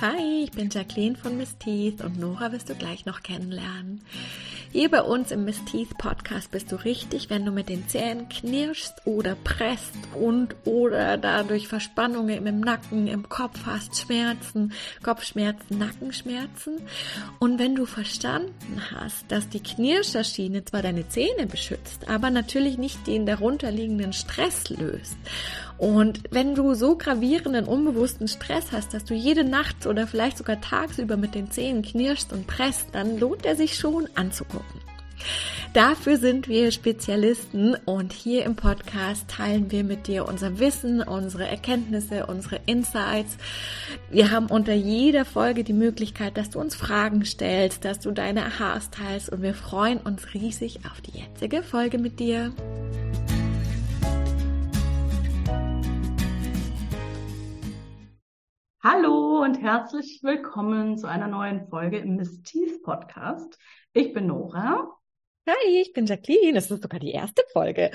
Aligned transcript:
Hi, 0.00 0.44
ich 0.44 0.52
bin 0.52 0.70
Jacqueline 0.70 1.14
von 1.14 1.36
Miss 1.36 1.58
Teeth 1.58 2.00
und 2.02 2.18
Nora 2.18 2.52
wirst 2.52 2.70
du 2.70 2.74
gleich 2.74 3.04
noch 3.04 3.22
kennenlernen. 3.22 4.00
Hier 4.72 4.90
bei 4.90 5.02
uns 5.02 5.30
im 5.30 5.44
Miss 5.44 5.62
Teeth 5.66 5.98
Podcast 5.98 6.50
bist 6.52 6.72
du 6.72 6.76
richtig, 6.76 7.28
wenn 7.28 7.44
du 7.44 7.52
mit 7.52 7.68
den 7.68 7.86
Zähnen 7.86 8.30
knirschst 8.30 8.94
oder 9.04 9.34
presst 9.34 9.92
und 10.14 10.56
oder 10.64 11.18
dadurch 11.18 11.68
Verspannungen 11.68 12.46
im 12.46 12.60
Nacken, 12.60 13.08
im 13.08 13.28
Kopf 13.28 13.66
hast, 13.66 13.94
Schmerzen, 14.00 14.72
Kopfschmerzen, 15.02 15.76
Nackenschmerzen. 15.76 16.80
Und 17.38 17.58
wenn 17.58 17.74
du 17.74 17.84
verstanden 17.84 18.80
hast, 18.94 19.30
dass 19.30 19.50
die 19.50 19.62
Knirscherschiene 19.62 20.64
zwar 20.64 20.80
deine 20.80 21.08
Zähne 21.08 21.46
beschützt, 21.46 22.08
aber 22.08 22.30
natürlich 22.30 22.78
nicht 22.78 23.06
den 23.06 23.26
darunterliegenden 23.26 24.14
Stress 24.14 24.70
löst 24.70 25.18
und 25.80 26.20
wenn 26.30 26.54
du 26.54 26.74
so 26.74 26.94
gravierenden, 26.94 27.64
unbewussten 27.64 28.28
Stress 28.28 28.70
hast, 28.70 28.92
dass 28.92 29.06
du 29.06 29.14
jede 29.14 29.44
Nacht 29.44 29.86
oder 29.86 30.06
vielleicht 30.06 30.36
sogar 30.36 30.60
tagsüber 30.60 31.16
mit 31.16 31.34
den 31.34 31.50
Zähnen 31.50 31.80
knirschst 31.80 32.34
und 32.34 32.46
presst, 32.46 32.88
dann 32.92 33.18
lohnt 33.18 33.46
er 33.46 33.56
sich 33.56 33.76
schon 33.76 34.06
anzugucken. 34.14 34.82
Dafür 35.72 36.18
sind 36.18 36.48
wir 36.48 36.70
Spezialisten 36.70 37.76
und 37.86 38.12
hier 38.12 38.44
im 38.44 38.56
Podcast 38.56 39.28
teilen 39.28 39.70
wir 39.70 39.82
mit 39.82 40.06
dir 40.06 40.28
unser 40.28 40.58
Wissen, 40.58 41.00
unsere 41.00 41.48
Erkenntnisse, 41.48 42.26
unsere 42.26 42.60
Insights. 42.66 43.38
Wir 44.10 44.30
haben 44.30 44.48
unter 44.48 44.74
jeder 44.74 45.24
Folge 45.24 45.64
die 45.64 45.72
Möglichkeit, 45.72 46.36
dass 46.36 46.50
du 46.50 46.60
uns 46.60 46.74
Fragen 46.74 47.24
stellst, 47.24 47.86
dass 47.86 48.00
du 48.00 48.10
deine 48.10 48.44
Aha's 48.44 48.90
teilst 48.90 49.30
und 49.30 49.40
wir 49.40 49.54
freuen 49.54 49.98
uns 49.98 50.34
riesig 50.34 50.80
auf 50.84 51.00
die 51.00 51.20
jetzige 51.20 51.62
Folge 51.62 51.96
mit 51.96 52.20
dir. 52.20 52.52
Und 59.50 59.60
herzlich 59.62 60.20
willkommen 60.22 60.96
zu 60.96 61.08
einer 61.08 61.26
neuen 61.26 61.66
Folge 61.66 61.98
im 61.98 62.14
Miss 62.14 62.40
Teeth 62.42 62.84
Podcast. 62.84 63.58
Ich 63.92 64.12
bin 64.12 64.28
Nora. 64.28 64.96
Hi, 65.48 65.80
ich 65.80 65.92
bin 65.92 66.06
Jacqueline. 66.06 66.52
Das 66.52 66.70
ist 66.70 66.84
sogar 66.84 67.00
die 67.00 67.10
erste 67.10 67.42
Folge. 67.52 67.90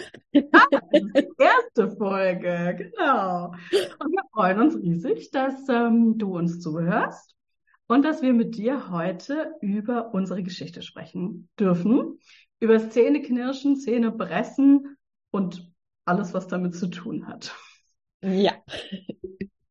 Ah, 0.52 0.68
die 0.94 1.26
erste 1.40 1.96
Folge, 1.96 2.92
genau. 2.92 3.54
Und 4.00 4.12
wir 4.12 4.24
freuen 4.34 4.60
uns 4.60 4.76
riesig, 4.76 5.32
dass 5.32 5.70
ähm, 5.70 6.18
du 6.18 6.36
uns 6.36 6.60
zuhörst 6.60 7.38
und 7.88 8.04
dass 8.04 8.22
wir 8.22 8.34
mit 8.34 8.58
dir 8.58 8.92
heute 8.92 9.54
über 9.62 10.14
unsere 10.14 10.44
Geschichte 10.44 10.82
sprechen 10.82 11.48
dürfen. 11.58 12.20
Über 12.60 12.90
Zähneknirschen, 12.90 13.78
Zähnepressen 13.78 14.98
und 15.32 15.72
alles, 16.04 16.34
was 16.34 16.48
damit 16.48 16.76
zu 16.76 16.88
tun 16.88 17.30
hat. 17.30 17.56
Ja. 18.22 18.56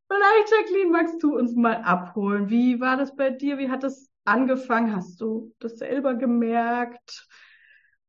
Vielleicht, 0.08 0.50
Jacqueline, 0.50 0.90
magst 0.90 1.22
du 1.22 1.36
uns 1.36 1.54
mal 1.54 1.76
abholen? 1.76 2.50
Wie 2.50 2.80
war 2.80 2.96
das 2.96 3.16
bei 3.16 3.30
dir? 3.30 3.58
Wie 3.58 3.70
hat 3.70 3.82
das 3.82 4.10
angefangen? 4.24 4.94
Hast 4.94 5.20
du 5.20 5.52
das 5.58 5.78
selber 5.78 6.14
gemerkt? 6.14 7.26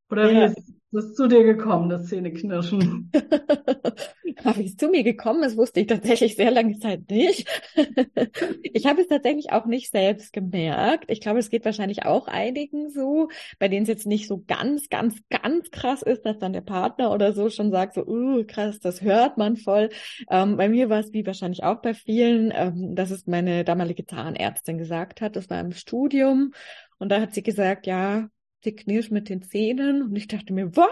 Oder 0.10 0.32
ja. 0.32 0.42
wie 0.42 0.46
ist 0.46 0.74
das 0.96 1.14
zu 1.14 1.28
dir 1.28 1.44
gekommen, 1.44 1.90
das 1.90 2.08
Zähneknirschen? 2.08 3.12
wie 4.56 4.66
es 4.66 4.78
zu 4.78 4.88
mir 4.90 5.04
gekommen 5.04 5.44
ist, 5.44 5.58
wusste 5.58 5.80
ich 5.80 5.88
tatsächlich 5.88 6.36
sehr 6.36 6.52
lange 6.52 6.78
Zeit 6.80 7.10
nicht. 7.10 7.48
ich 8.62 8.86
habe 8.86 9.02
es 9.02 9.08
tatsächlich 9.08 9.52
auch 9.52 9.66
nicht 9.66 9.92
selbst 9.92 10.34
gemerkt. 10.34 11.06
Ich 11.10 11.22
glaube, 11.22 11.40
es 11.40 11.50
geht 11.50 11.66
wahrscheinlich 11.66 12.06
auch 12.06 12.28
einigen 12.28 12.90
so, 12.90 13.30
bei 13.60 13.68
denen 13.68 13.84
es 13.84 13.90
jetzt 13.90 14.08
nicht 14.08 14.28
so 14.28 14.44
ganz, 14.46 14.90
ganz, 14.90 15.18
ganz 15.30 15.72
krass 15.72 16.02
ist, 16.02 16.26
dass 16.26 16.38
dann 16.38 16.54
der 16.54 16.62
Partner 16.62 17.12
oder 17.12 17.34
so 17.34 17.50
schon 17.50 17.72
sagt, 17.72 17.96
so, 17.96 18.06
uh, 18.06 18.44
krass, 18.46 18.80
das 18.80 19.02
hört 19.02 19.38
man 19.38 19.58
voll. 19.58 19.90
Ähm, 20.30 20.58
bei 20.58 20.70
mir 20.70 20.90
war 20.90 21.00
es 21.00 21.14
wie 21.14 21.26
wahrscheinlich 21.26 21.64
auch 21.64 21.82
bei 21.82 21.94
vielen, 21.94 22.52
ähm, 22.54 22.96
dass 22.96 23.12
es 23.12 23.28
meine 23.28 23.64
damalige 23.64 24.06
Zahnärztin 24.06 24.78
gesagt 24.78 25.22
hat. 25.22 25.36
Das 25.36 25.50
war 25.50 25.60
im 25.60 25.72
Studium. 25.72 26.54
Und 26.98 27.10
da 27.10 27.20
hat 27.20 27.34
sie 27.34 27.44
gesagt, 27.44 27.88
ja, 27.88 28.30
sie 28.66 28.76
knirscht 28.76 29.12
mit 29.12 29.30
den 29.30 29.42
Zähnen 29.42 30.02
und 30.02 30.16
ich 30.16 30.28
dachte 30.28 30.52
mir, 30.52 30.76
was? 30.76 30.90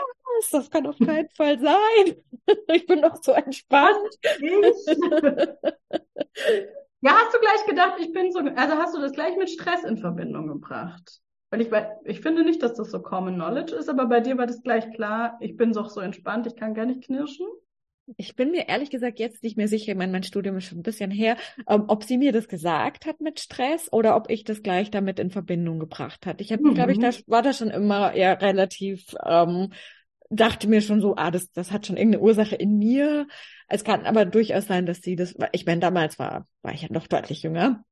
Das 0.52 0.70
kann 0.70 0.88
auf 0.88 0.98
keinen 0.98 1.30
Fall 1.36 1.60
sein. 1.60 2.16
Ich 2.68 2.86
bin 2.88 3.02
doch 3.02 3.24
so 3.24 3.32
entspannt. 3.32 4.18
ja, 7.02 7.14
hast 7.14 7.34
du 7.34 7.40
gleich 7.40 7.66
gedacht, 7.66 7.94
ich 8.00 8.12
bin 8.12 8.34
so, 8.34 8.40
also 8.40 8.76
hast 8.76 8.94
du 8.94 9.00
das 9.00 9.14
gleich 9.14 9.38
mit 9.38 9.50
Stress 9.50 9.86
in 9.86 9.98
Verbindung 9.98 10.48
gebracht? 10.48 11.22
Weil 11.52 11.62
ich, 11.62 11.70
ich 12.04 12.20
finde 12.20 12.44
nicht, 12.44 12.62
dass 12.62 12.74
das 12.74 12.92
so 12.92 13.02
Common 13.02 13.36
Knowledge 13.36 13.76
ist, 13.76 13.88
aber 13.88 14.08
bei 14.08 14.20
dir 14.20 14.38
war 14.38 14.46
das 14.46 14.62
gleich 14.62 14.92
klar, 14.92 15.38
ich 15.40 15.56
bin 15.56 15.72
doch 15.72 15.90
so 15.90 16.02
entspannt, 16.02 16.48
ich 16.48 16.58
kann 16.58 16.74
gar 16.74 16.86
nicht 16.86 17.06
knirschen. 17.06 17.48
Ich 18.18 18.36
bin 18.36 18.52
mir 18.52 18.68
ehrlich 18.68 18.90
gesagt 18.90 19.20
jetzt 19.20 19.44
nicht 19.44 19.56
mehr 19.56 19.68
sicher, 19.68 19.94
ich 19.94 19.98
meine, 19.98 20.12
mein 20.12 20.24
Studium 20.24 20.58
ist 20.58 20.66
schon 20.66 20.80
ein 20.80 20.84
bisschen 20.84 21.10
her, 21.10 21.38
ähm, 21.70 21.86
ob 21.88 22.04
sie 22.04 22.18
mir 22.18 22.32
das 22.32 22.48
gesagt 22.48 23.06
hat 23.06 23.22
mit 23.22 23.40
Stress 23.40 23.92
oder 23.92 24.16
ob 24.16 24.30
ich 24.30 24.44
das 24.44 24.62
gleich 24.62 24.92
damit 24.92 25.20
in 25.20 25.32
Verbindung 25.32 25.80
gebracht 25.80 26.26
hat. 26.26 26.42
Ich 26.42 26.52
habe, 26.52 26.64
mhm. 26.64 26.74
glaube 26.74 26.92
ich, 26.92 27.00
da 27.00 27.12
war 27.28 27.42
da 27.42 27.54
schon 27.54 27.70
immer 27.70 28.14
eher 28.14 28.42
relativ, 28.42 29.16
ähm, 29.26 29.72
dachte 30.30 30.68
mir 30.68 30.82
schon 30.82 31.00
so, 31.00 31.16
ah, 31.16 31.32
das, 31.32 31.52
das 31.52 31.72
hat 31.72 31.88
schon 31.88 31.96
irgendeine 31.96 32.24
Ursache 32.24 32.56
in 32.56 32.78
mir. 32.78 33.28
Es 33.68 33.84
kann 33.84 34.06
aber 34.06 34.26
durchaus 34.26 34.66
sein, 34.66 34.86
dass 34.86 35.02
sie 35.02 35.16
das, 35.16 35.36
ich 35.54 35.66
meine, 35.66 35.80
damals 35.80 36.20
war, 36.20 36.48
war 36.62 36.74
ich 36.74 36.82
ja 36.82 36.90
noch 36.92 37.08
deutlich 37.08 37.44
jünger 37.44 37.86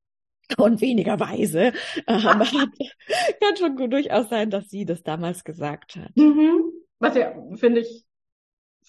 und 0.57 0.81
weniger 0.81 1.19
weise. 1.19 1.73
Ähm, 2.07 2.21
kann 3.39 3.57
schon 3.57 3.89
durchaus 3.89 4.29
sein, 4.29 4.49
dass 4.49 4.69
sie 4.69 4.85
das 4.85 5.03
damals 5.03 5.43
gesagt 5.43 5.95
hat. 5.95 6.15
Mhm. 6.15 6.71
Was 6.99 7.15
ja, 7.15 7.33
finde 7.55 7.81
ich, 7.81 8.05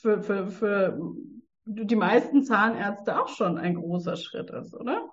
für, 0.02 0.22
für, 0.22 0.50
für 0.50 0.98
die 1.64 1.96
meisten 1.96 2.42
Zahnärzte 2.42 3.20
auch 3.20 3.28
schon 3.28 3.56
ein 3.56 3.76
großer 3.76 4.16
Schritt 4.16 4.50
ist, 4.50 4.74
oder? 4.74 5.08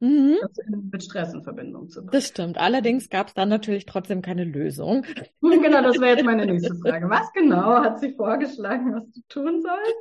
Mhm. 0.00 0.36
Das 0.40 0.50
mit 0.90 1.04
Stress 1.04 1.32
in 1.32 1.44
Verbindung 1.44 1.88
zu 1.88 2.00
bringen. 2.00 2.10
Das 2.10 2.26
stimmt. 2.26 2.58
Allerdings 2.58 3.08
gab 3.08 3.28
es 3.28 3.34
dann 3.34 3.48
natürlich 3.48 3.86
trotzdem 3.86 4.20
keine 4.20 4.42
Lösung. 4.42 5.06
genau, 5.40 5.82
das 5.82 6.00
wäre 6.00 6.16
jetzt 6.16 6.24
meine 6.24 6.44
nächste 6.44 6.74
Frage. 6.74 7.08
Was 7.08 7.32
genau 7.32 7.82
hat 7.84 8.00
sie 8.00 8.12
vorgeschlagen, 8.12 8.94
was 8.94 9.08
du 9.12 9.20
tun 9.28 9.62
sollst? 9.62 9.94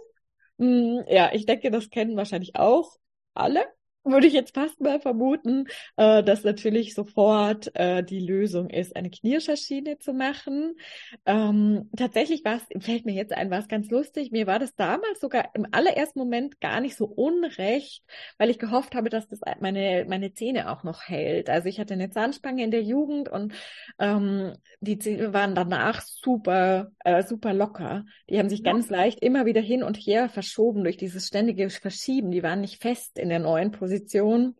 Mm, 0.57 1.01
ja, 1.07 1.29
ich 1.33 1.45
denke, 1.45 1.69
das 1.69 1.91
kennen 1.91 2.17
wahrscheinlich 2.17 2.55
auch 2.55 2.97
alle 3.35 3.63
würde 4.03 4.27
ich 4.27 4.33
jetzt 4.33 4.55
fast 4.55 4.81
mal 4.81 4.99
vermuten, 4.99 5.67
äh, 5.95 6.23
dass 6.23 6.43
natürlich 6.43 6.95
sofort 6.95 7.71
äh, 7.75 8.03
die 8.03 8.19
Lösung 8.19 8.69
ist, 8.69 8.95
eine 8.95 9.09
Knirscherschiene 9.09 9.99
zu 9.99 10.13
machen. 10.13 10.75
Ähm, 11.25 11.89
tatsächlich 11.95 12.43
war 12.43 12.55
es, 12.55 12.83
fällt 12.83 13.05
mir 13.05 13.13
jetzt 13.13 13.33
ein, 13.33 13.51
war 13.51 13.59
es 13.59 13.67
ganz 13.67 13.89
lustig. 13.89 14.31
Mir 14.31 14.47
war 14.47 14.59
das 14.59 14.75
damals 14.75 15.19
sogar 15.19 15.49
im 15.53 15.67
allerersten 15.71 16.19
Moment 16.19 16.59
gar 16.59 16.81
nicht 16.81 16.95
so 16.95 17.05
unrecht, 17.05 18.03
weil 18.37 18.49
ich 18.49 18.59
gehofft 18.59 18.95
habe, 18.95 19.09
dass 19.09 19.27
das 19.27 19.39
meine, 19.59 20.05
meine 20.07 20.33
Zähne 20.33 20.71
auch 20.71 20.83
noch 20.83 21.03
hält. 21.03 21.49
Also 21.49 21.69
ich 21.69 21.79
hatte 21.79 21.93
eine 21.93 22.09
Zahnspange 22.09 22.63
in 22.63 22.71
der 22.71 22.83
Jugend 22.83 23.29
und 23.29 23.53
ähm, 23.99 24.55
die 24.79 24.97
Zähne 24.97 25.33
waren 25.33 25.53
danach 25.53 26.01
super, 26.01 26.91
äh, 27.03 27.21
super 27.23 27.53
locker. 27.53 28.05
Die 28.29 28.39
haben 28.39 28.49
sich 28.49 28.63
ganz 28.63 28.89
leicht 28.89 29.19
immer 29.21 29.45
wieder 29.45 29.61
hin 29.61 29.83
und 29.83 29.95
her 29.95 30.27
verschoben 30.27 30.83
durch 30.83 30.97
dieses 30.97 31.27
ständige 31.27 31.69
Verschieben. 31.69 32.31
Die 32.31 32.41
waren 32.41 32.61
nicht 32.61 32.81
fest 32.81 33.19
in 33.19 33.29
der 33.29 33.39
neuen 33.39 33.71
Position 33.71 33.90
Position. 33.91 34.55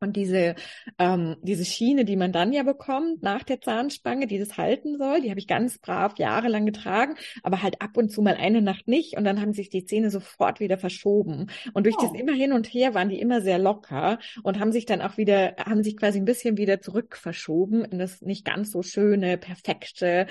Und 0.00 0.16
diese, 0.16 0.54
ähm, 0.98 1.36
diese 1.40 1.64
Schiene, 1.64 2.04
die 2.04 2.16
man 2.16 2.30
dann 2.30 2.52
ja 2.52 2.62
bekommt 2.62 3.22
nach 3.22 3.42
der 3.42 3.62
Zahnspange, 3.62 4.26
die 4.26 4.38
das 4.38 4.58
halten 4.58 4.98
soll, 4.98 5.22
die 5.22 5.30
habe 5.30 5.40
ich 5.40 5.46
ganz 5.46 5.78
brav 5.78 6.18
jahrelang 6.18 6.66
getragen, 6.66 7.14
aber 7.42 7.62
halt 7.62 7.80
ab 7.80 7.96
und 7.96 8.10
zu 8.10 8.20
mal 8.20 8.34
eine 8.34 8.60
Nacht 8.60 8.86
nicht 8.86 9.16
und 9.16 9.24
dann 9.24 9.40
haben 9.40 9.54
sich 9.54 9.70
die 9.70 9.86
Zähne 9.86 10.10
sofort 10.10 10.60
wieder 10.60 10.76
verschoben. 10.76 11.46
Und 11.72 11.86
durch 11.86 11.96
oh. 11.98 12.02
das 12.02 12.20
immer 12.20 12.34
hin 12.34 12.52
und 12.52 12.66
her 12.66 12.92
waren 12.92 13.08
die 13.08 13.18
immer 13.18 13.40
sehr 13.40 13.58
locker 13.58 14.18
und 14.42 14.60
haben 14.60 14.72
sich 14.72 14.84
dann 14.84 15.00
auch 15.00 15.16
wieder, 15.16 15.54
haben 15.56 15.82
sich 15.82 15.96
quasi 15.96 16.18
ein 16.18 16.26
bisschen 16.26 16.58
wieder 16.58 16.82
zurück 16.82 17.16
verschoben 17.16 17.82
in 17.82 17.98
das 17.98 18.20
nicht 18.20 18.44
ganz 18.44 18.72
so 18.72 18.82
schöne, 18.82 19.38
perfekte 19.38 20.26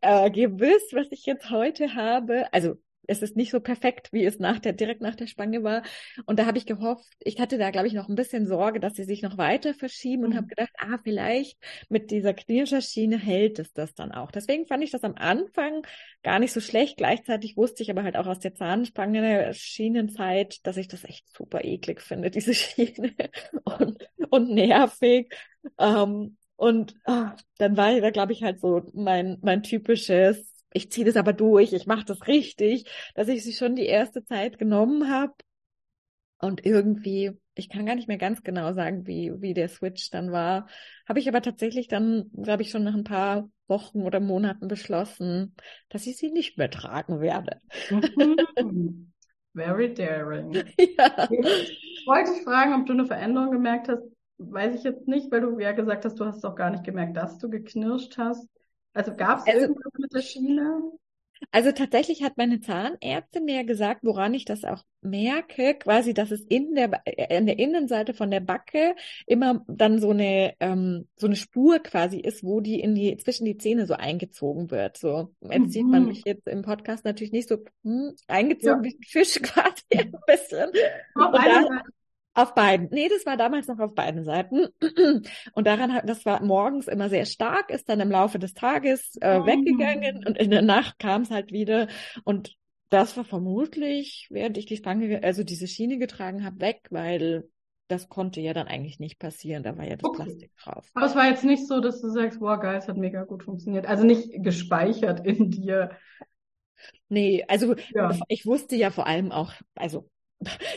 äh, 0.00 0.30
Gewiss, 0.32 0.82
was 0.92 1.06
ich 1.12 1.26
jetzt 1.26 1.48
heute 1.50 1.94
habe. 1.94 2.52
Also 2.52 2.76
es 3.06 3.22
ist 3.22 3.36
nicht 3.36 3.50
so 3.50 3.60
perfekt, 3.60 4.12
wie 4.12 4.24
es 4.24 4.38
nach 4.38 4.58
der, 4.58 4.72
direkt 4.72 5.00
nach 5.00 5.14
der 5.14 5.26
Spange 5.26 5.62
war. 5.62 5.82
Und 6.26 6.38
da 6.38 6.46
habe 6.46 6.58
ich 6.58 6.66
gehofft, 6.66 7.06
ich 7.20 7.40
hatte 7.40 7.58
da, 7.58 7.70
glaube 7.70 7.86
ich, 7.86 7.92
noch 7.94 8.08
ein 8.08 8.14
bisschen 8.14 8.46
Sorge, 8.46 8.80
dass 8.80 8.94
sie 8.94 9.04
sich 9.04 9.22
noch 9.22 9.38
weiter 9.38 9.74
verschieben 9.74 10.24
und 10.24 10.30
mhm. 10.30 10.36
habe 10.36 10.46
gedacht, 10.46 10.72
ah, 10.78 10.98
vielleicht 11.02 11.58
mit 11.88 12.10
dieser 12.10 12.34
Knirscherschiene 12.34 13.18
hält 13.18 13.58
es 13.58 13.72
das 13.72 13.94
dann 13.94 14.12
auch. 14.12 14.30
Deswegen 14.30 14.66
fand 14.66 14.84
ich 14.84 14.90
das 14.90 15.04
am 15.04 15.14
Anfang 15.16 15.86
gar 16.22 16.38
nicht 16.38 16.52
so 16.52 16.60
schlecht. 16.60 16.96
Gleichzeitig 16.96 17.56
wusste 17.56 17.82
ich 17.82 17.90
aber 17.90 18.04
halt 18.04 18.16
auch 18.16 18.26
aus 18.26 18.40
der 18.40 18.54
Zahnspange 18.54 19.52
Schienenzeit, 19.54 20.64
dass 20.66 20.76
ich 20.76 20.88
das 20.88 21.04
echt 21.04 21.28
super 21.36 21.64
eklig 21.64 22.00
finde, 22.00 22.30
diese 22.30 22.54
Schiene 22.54 23.12
und, 23.64 24.08
und 24.30 24.50
nervig. 24.50 25.34
Ähm, 25.78 26.36
und 26.56 26.94
oh, 27.06 27.26
dann 27.58 27.76
war 27.76 28.00
da, 28.00 28.10
glaube 28.10 28.32
ich, 28.32 28.44
halt 28.44 28.60
so 28.60 28.82
mein, 28.94 29.38
mein 29.42 29.64
typisches 29.64 30.51
ich 30.74 30.90
ziehe 30.90 31.06
das 31.06 31.16
aber 31.16 31.32
durch, 31.32 31.72
ich 31.72 31.86
mache 31.86 32.04
das 32.04 32.26
richtig, 32.26 32.90
dass 33.14 33.28
ich 33.28 33.42
sie 33.44 33.52
schon 33.52 33.76
die 33.76 33.86
erste 33.86 34.24
Zeit 34.24 34.58
genommen 34.58 35.10
habe 35.10 35.34
und 36.42 36.66
irgendwie, 36.66 37.38
ich 37.54 37.68
kann 37.68 37.86
gar 37.86 37.94
nicht 37.94 38.08
mehr 38.08 38.18
ganz 38.18 38.42
genau 38.42 38.72
sagen, 38.72 39.06
wie, 39.06 39.32
wie 39.40 39.54
der 39.54 39.68
Switch 39.68 40.10
dann 40.10 40.32
war, 40.32 40.68
habe 41.08 41.20
ich 41.20 41.28
aber 41.28 41.40
tatsächlich 41.40 41.86
dann, 41.86 42.30
glaube 42.34 42.62
ich, 42.62 42.70
schon 42.70 42.82
nach 42.82 42.94
ein 42.94 43.04
paar 43.04 43.48
Wochen 43.68 44.02
oder 44.02 44.18
Monaten 44.20 44.66
beschlossen, 44.66 45.54
dass 45.88 46.06
ich 46.06 46.16
sie 46.16 46.30
nicht 46.30 46.58
mehr 46.58 46.70
tragen 46.70 47.20
werde. 47.20 47.60
Very 49.54 49.94
daring. 49.94 50.52
Ja. 50.78 51.28
Ich 51.30 52.08
wollte 52.08 52.32
dich 52.32 52.42
fragen, 52.42 52.74
ob 52.74 52.86
du 52.86 52.94
eine 52.94 53.06
Veränderung 53.06 53.52
gemerkt 53.52 53.88
hast, 53.88 54.02
weiß 54.38 54.74
ich 54.74 54.82
jetzt 54.82 55.06
nicht, 55.06 55.30
weil 55.30 55.42
du 55.42 55.58
ja 55.60 55.70
gesagt 55.70 56.04
hast, 56.04 56.18
du 56.18 56.24
hast 56.24 56.44
auch 56.44 56.56
gar 56.56 56.70
nicht 56.70 56.82
gemerkt, 56.82 57.16
dass 57.16 57.38
du 57.38 57.48
geknirscht 57.48 58.18
hast. 58.18 58.48
Also 58.94 59.14
gab 59.14 59.40
es 59.40 59.46
Also- 59.46 59.60
irgendwas 59.60 59.92
mit 59.98 60.12
der 60.14 60.22
Schiene? 60.22 60.82
Also 61.50 61.72
tatsächlich 61.72 62.22
hat 62.22 62.36
meine 62.36 62.60
Zahnärztin 62.60 63.44
mir 63.44 63.64
gesagt, 63.64 64.04
woran 64.04 64.32
ich 64.32 64.44
das 64.44 64.62
auch 64.62 64.84
merke, 65.00 65.74
quasi, 65.74 66.14
dass 66.14 66.30
es 66.30 66.40
in 66.42 66.76
der, 66.76 67.02
äh, 67.04 67.36
an 67.36 67.46
der 67.46 67.58
Innenseite 67.58 68.14
von 68.14 68.30
der 68.30 68.38
Backe 68.38 68.94
immer 69.26 69.64
dann 69.66 69.98
so 69.98 70.10
eine, 70.10 70.54
ähm, 70.60 71.08
so 71.16 71.26
eine 71.26 71.34
Spur 71.34 71.80
quasi 71.80 72.20
ist, 72.20 72.44
wo 72.44 72.60
die 72.60 72.78
in 72.78 72.94
die, 72.94 73.16
zwischen 73.16 73.44
die 73.44 73.56
Zähne 73.56 73.86
so 73.86 73.94
eingezogen 73.94 74.70
wird. 74.70 74.96
So, 74.98 75.34
jetzt 75.50 75.72
sieht 75.72 75.84
man 75.86 76.02
Mhm. 76.02 76.08
mich 76.10 76.22
jetzt 76.24 76.46
im 76.46 76.62
Podcast 76.62 77.04
natürlich 77.04 77.32
nicht 77.32 77.48
so 77.48 77.58
hm, 77.82 78.14
eingezogen 78.28 78.84
wie 78.84 78.94
ein 78.96 79.02
Fisch 79.02 79.40
quasi 79.42 79.82
ein 79.96 80.14
bisschen. 80.28 80.70
Auf 81.16 81.34
einer 81.34 81.62
Seite. 81.66 81.82
Auf 82.34 82.54
beiden. 82.54 82.88
Nee, 82.90 83.08
das 83.10 83.26
war 83.26 83.36
damals 83.36 83.66
noch 83.68 83.78
auf 83.78 83.94
beiden 83.94 84.24
Seiten. 84.24 84.66
Und 85.54 85.66
daran 85.66 85.92
hat, 85.92 86.08
das 86.08 86.24
war 86.24 86.42
morgens 86.42 86.88
immer 86.88 87.08
sehr 87.10 87.26
stark, 87.26 87.70
ist 87.70 87.88
dann 87.90 88.00
im 88.00 88.10
Laufe 88.10 88.38
des 88.38 88.54
Tages 88.54 89.16
äh, 89.20 89.40
Mhm. 89.40 89.44
weggegangen 89.44 90.26
und 90.26 90.38
in 90.38 90.50
der 90.50 90.62
Nacht 90.62 90.98
kam 90.98 91.22
es 91.22 91.30
halt 91.30 91.52
wieder. 91.52 91.88
Und 92.24 92.56
das 92.88 93.16
war 93.18 93.24
vermutlich, 93.24 94.28
während 94.30 94.56
ich 94.56 94.64
die 94.66 94.76
Spange, 94.78 95.08
ge- 95.08 95.22
also 95.22 95.44
diese 95.44 95.66
Schiene 95.66 95.98
getragen 95.98 96.44
habe, 96.44 96.60
weg, 96.60 96.86
weil 96.90 97.48
das 97.88 98.08
konnte 98.08 98.40
ja 98.40 98.54
dann 98.54 98.66
eigentlich 98.68 98.98
nicht 98.98 99.18
passieren. 99.18 99.62
Da 99.62 99.76
war 99.76 99.84
ja 99.86 99.96
das 99.96 100.08
Okay. 100.08 100.14
Plastik 100.16 100.50
drauf. 100.56 100.90
Aber 100.94 101.06
es 101.06 101.14
war 101.14 101.26
jetzt 101.28 101.44
nicht 101.44 101.66
so, 101.66 101.80
dass 101.80 102.00
du 102.02 102.10
sagst, 102.10 102.40
wow, 102.40 102.60
geil, 102.60 102.76
es 102.78 102.88
hat 102.88 102.96
mega 102.98 103.24
gut 103.24 103.42
funktioniert. 103.44 103.86
Also 103.86 104.04
nicht 104.04 104.42
gespeichert 104.42 105.26
in 105.26 105.50
dir. 105.50 105.90
Nee, 107.08 107.44
also 107.48 107.74
Ja. 107.90 108.18
ich 108.28 108.46
wusste 108.46 108.76
ja 108.76 108.90
vor 108.90 109.06
allem 109.06 109.32
auch, 109.32 109.52
also 109.74 110.08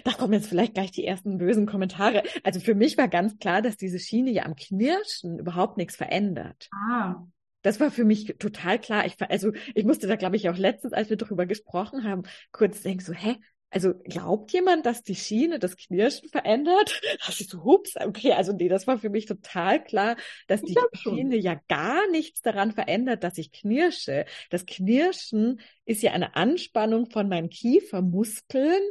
da 0.03 0.11
kommen 0.11 0.33
jetzt 0.33 0.47
vielleicht 0.47 0.73
gleich 0.73 0.91
die 0.91 1.05
ersten 1.05 1.37
bösen 1.37 1.65
Kommentare. 1.65 2.23
Also 2.43 2.59
für 2.59 2.75
mich 2.75 2.97
war 2.97 3.07
ganz 3.07 3.37
klar, 3.39 3.61
dass 3.61 3.77
diese 3.77 3.99
Schiene 3.99 4.31
ja 4.31 4.43
am 4.43 4.55
Knirschen 4.55 5.39
überhaupt 5.39 5.77
nichts 5.77 5.95
verändert. 5.95 6.71
Ah, 6.71 7.25
Das 7.61 7.79
war 7.79 7.91
für 7.91 8.03
mich 8.05 8.35
total 8.39 8.79
klar. 8.79 9.05
Ich, 9.05 9.15
also 9.21 9.51
ich 9.73 9.85
musste 9.85 10.07
da, 10.07 10.15
glaube 10.15 10.35
ich, 10.35 10.49
auch 10.49 10.57
letztens, 10.57 10.93
als 10.93 11.09
wir 11.09 11.17
darüber 11.17 11.45
gesprochen 11.45 12.03
haben, 12.03 12.23
kurz 12.51 12.81
denken 12.81 13.03
so, 13.03 13.13
hä? 13.13 13.37
Also 13.71 13.93
glaubt 14.05 14.53
jemand, 14.53 14.85
dass 14.85 15.03
die 15.03 15.15
Schiene 15.15 15.59
das 15.59 15.75
Knirschen 15.75 16.29
verändert? 16.29 17.01
Dachte 17.19 17.41
ich 17.43 17.49
so, 17.49 17.63
hups, 17.65 17.95
okay, 17.97 18.31
also 18.33 18.53
nee, 18.53 18.69
das 18.69 18.87
war 18.87 18.99
für 18.99 19.09
mich 19.09 19.25
total 19.25 19.83
klar, 19.83 20.15
dass 20.47 20.61
Ich 20.61 20.67
die 20.67 20.73
glaub 20.75 20.95
schon. 20.95 21.17
Schiene 21.17 21.35
ja 21.35 21.59
gar 21.67 22.09
nichts 22.11 22.41
daran 22.41 22.71
verändert, 22.71 23.23
dass 23.23 23.37
ich 23.37 23.51
knirsche. 23.51 24.25
Das 24.49 24.65
Knirschen 24.65 25.59
ist 25.83 26.03
ja 26.03 26.11
eine 26.13 26.35
Anspannung 26.35 27.09
von 27.09 27.27
meinen 27.27 27.49
Kiefermuskeln 27.49 28.81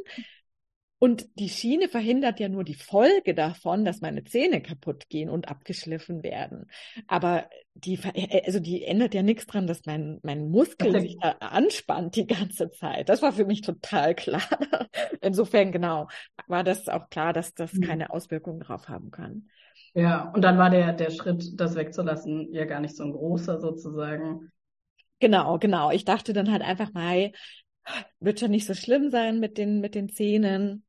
und 1.05 1.27
die 1.39 1.49
Schiene 1.49 1.87
verhindert 1.89 2.39
ja 2.39 2.49
nur 2.49 2.63
die 2.63 2.73
Folge 2.75 3.33
davon, 3.35 3.85
dass 3.85 4.01
meine 4.01 4.23
Zähne 4.23 4.61
kaputt 4.61 5.09
gehen 5.09 5.29
und 5.29 5.47
abgeschliffen 5.49 6.23
werden. 6.23 6.69
Aber 7.07 7.49
die, 7.75 7.97
ver- 7.97 8.15
äh, 8.15 8.43
also 8.45 8.59
die 8.59 8.83
ändert 8.83 9.13
ja 9.13 9.23
nichts 9.23 9.45
dran, 9.47 9.67
dass 9.67 9.85
mein, 9.85 10.19
mein 10.23 10.49
Muskel 10.49 10.97
sich 10.97 11.17
da 11.19 11.31
anspannt 11.39 12.15
die 12.15 12.27
ganze 12.27 12.71
Zeit. 12.71 13.09
Das 13.09 13.21
war 13.21 13.33
für 13.33 13.45
mich 13.45 13.61
total 13.61 14.15
klar. 14.15 14.41
Insofern, 15.21 15.71
genau, 15.71 16.07
war 16.47 16.63
das 16.63 16.87
auch 16.89 17.09
klar, 17.09 17.33
dass 17.33 17.53
das 17.53 17.79
Mhm. 17.79 17.81
keine 17.81 18.11
Auswirkungen 18.11 18.59
darauf 18.61 18.89
haben 18.89 19.11
kann. 19.11 19.49
ja. 19.93 20.31
Und 20.33 20.41
dann 20.43 20.57
war 20.59 20.69
der, 20.69 20.93
der 20.93 21.09
Schritt, 21.11 21.59
das 21.59 21.75
wegzulassen, 21.75 22.53
ja 22.53 22.65
gar 22.65 22.79
nicht 22.81 22.95
so 22.95 23.03
ein 23.03 23.13
großer 23.13 23.59
sozusagen. 23.59 24.51
Genau, 25.19 25.57
genau. 25.59 25.91
Ich 25.91 26.05
dachte 26.05 26.33
dann 26.33 26.51
halt 26.51 26.61
einfach 26.61 26.93
mal, 26.93 27.31
wird 28.21 28.41
schon 28.41 28.51
nicht 28.51 28.67
so 28.67 28.75
schlimm 28.75 29.11
sein 29.11 29.39
mit 29.41 29.57
den, 29.59 29.81
mit 29.81 29.95
den 29.95 30.09
Zähnen. 30.09 30.84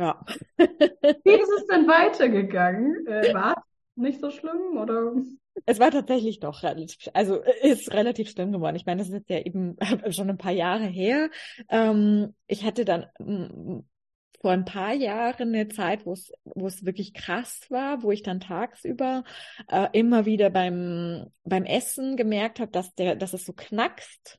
Ja. 0.00 0.24
Wie 0.58 1.30
ist 1.34 1.52
es 1.58 1.66
denn 1.66 1.86
weitergegangen? 1.86 3.06
Äh, 3.06 3.34
war 3.34 3.52
es 3.52 3.96
nicht 3.96 4.20
so 4.20 4.30
schlimm 4.30 4.78
oder? 4.78 5.12
Es 5.66 5.78
war 5.78 5.90
tatsächlich 5.90 6.40
doch 6.40 6.62
relativ, 6.62 6.96
also 7.12 7.42
äh, 7.42 7.68
ist 7.68 7.92
relativ 7.92 8.30
schlimm 8.30 8.50
geworden. 8.50 8.76
Ich 8.76 8.86
meine, 8.86 9.00
das 9.00 9.08
ist 9.08 9.14
jetzt 9.14 9.28
ja 9.28 9.40
eben 9.40 9.76
schon 10.10 10.30
ein 10.30 10.38
paar 10.38 10.52
Jahre 10.52 10.86
her. 10.86 11.28
Ähm, 11.68 12.34
ich 12.46 12.64
hatte 12.64 12.86
dann 12.86 13.06
vor 14.40 14.52
ein 14.52 14.64
paar 14.64 14.94
Jahren 14.94 15.54
eine 15.54 15.68
Zeit, 15.68 16.06
wo 16.06 16.14
es, 16.14 16.32
wo 16.44 16.66
es 16.66 16.84
wirklich 16.84 17.12
krass 17.12 17.66
war, 17.68 18.02
wo 18.02 18.10
ich 18.10 18.22
dann 18.22 18.40
tagsüber 18.40 19.24
äh, 19.68 19.88
immer 19.92 20.24
wieder 20.24 20.48
beim, 20.48 21.26
beim 21.44 21.64
Essen 21.64 22.16
gemerkt 22.16 22.58
habe, 22.58 22.72
dass 22.72 22.94
der, 22.94 23.16
dass 23.16 23.34
es 23.34 23.44
so 23.44 23.52
knackst. 23.52 24.38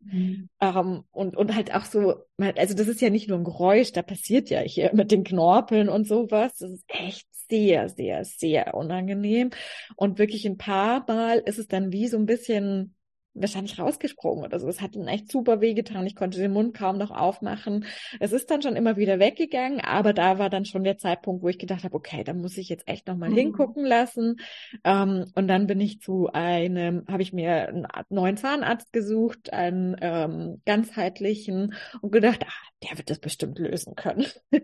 Ähm, 0.60 1.04
und, 1.12 1.38
und 1.38 1.56
halt 1.56 1.74
auch 1.76 1.86
so, 1.86 2.16
also 2.38 2.74
das 2.74 2.88
ist 2.88 3.02
ja 3.02 3.12
nicht 3.12 3.30
nur 3.30 3.38
ein 3.38 3.44
Geräusch, 3.44 3.92
da 3.92 4.02
passiert 4.02 4.50
ja 4.50 4.62
hier 4.62 4.92
mit 4.94 5.12
den 5.12 5.24
Knorpeln 5.24 5.88
und 5.88 6.08
sowas. 6.08 6.58
Das 6.58 6.72
ist 6.72 6.86
echt 6.88 7.28
sehr, 7.48 7.90
sehr, 7.90 8.26
sehr 8.26 8.74
unangenehm. 8.74 9.52
Und 9.96 10.18
wirklich 10.18 10.46
ein 10.48 10.58
paar 10.58 11.06
Mal 11.08 11.40
ist 11.40 11.60
es 11.60 11.68
dann 11.68 11.92
wie 11.92 12.08
so 12.08 12.18
ein 12.18 12.26
bisschen 12.26 12.96
wahrscheinlich 13.34 13.80
rausgesprungen 13.80 14.44
oder 14.46 14.60
so. 14.60 14.68
Es 14.68 14.82
hat 14.82 14.96
dann 14.96 15.08
echt 15.08 15.32
super 15.32 15.62
wehgetan. 15.62 16.06
Ich 16.06 16.16
konnte 16.16 16.38
den 16.40 16.52
Mund 16.52 16.74
kaum 16.76 16.98
noch 16.98 17.12
aufmachen. 17.12 17.86
Es 18.20 18.32
ist 18.34 18.52
dann 18.52 18.62
schon 18.62 18.76
immer 18.76 18.98
wieder 18.98 19.20
weggegangen, 19.20 19.82
aber 19.82 20.14
da 20.14 20.38
war 20.40 20.50
dann 20.50 20.66
schon 20.66 20.84
der 20.84 20.98
Zeitpunkt, 20.98 21.44
wo 21.44 21.48
ich 21.50 21.58
gedacht 21.60 21.84
habe, 21.84 21.96
okay, 21.96 22.24
da 22.24 22.34
muss 22.34 22.58
ich 22.58 22.70
jetzt 22.70 22.88
echt 22.88 23.08
nochmal 23.08 23.30
Mhm. 23.30 23.36
hingucken 23.38 23.86
lassen. 23.86 24.38
Ähm, 24.84 25.26
und 25.36 25.48
dann 25.48 25.68
bin 25.68 25.80
ich 25.80 26.02
zu 26.02 26.30
einem, 26.34 27.06
habe 27.08 27.22
ich 27.24 27.34
mir 27.34 27.70
einen 27.70 27.88
neuen 28.10 28.38
Zahnarzt 28.38 28.92
gesucht, 28.94 29.54
einen 29.54 29.96
ähm, 30.02 30.62
ganzheitlichen 30.66 31.74
und 32.02 32.12
gedacht, 32.12 32.44
ah, 32.46 32.88
der 32.90 32.98
wird 32.98 33.10
das 33.10 33.20
bestimmt 33.20 33.60
lösen 33.60 33.96
können. 33.96 34.26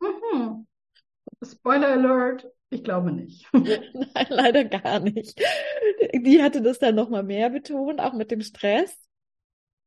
Mhm. 0.00 0.66
Spoiler 1.44 1.88
Alert, 1.92 2.53
ich 2.70 2.82
glaube 2.84 3.12
nicht. 3.12 3.46
Nein, 3.52 4.26
leider 4.28 4.64
gar 4.64 5.00
nicht. 5.00 5.40
Die 6.14 6.42
hatte 6.42 6.62
das 6.62 6.78
dann 6.78 6.94
nochmal 6.94 7.22
mehr 7.22 7.50
betont, 7.50 8.00
auch 8.00 8.12
mit 8.14 8.30
dem 8.30 8.42
Stress. 8.42 8.96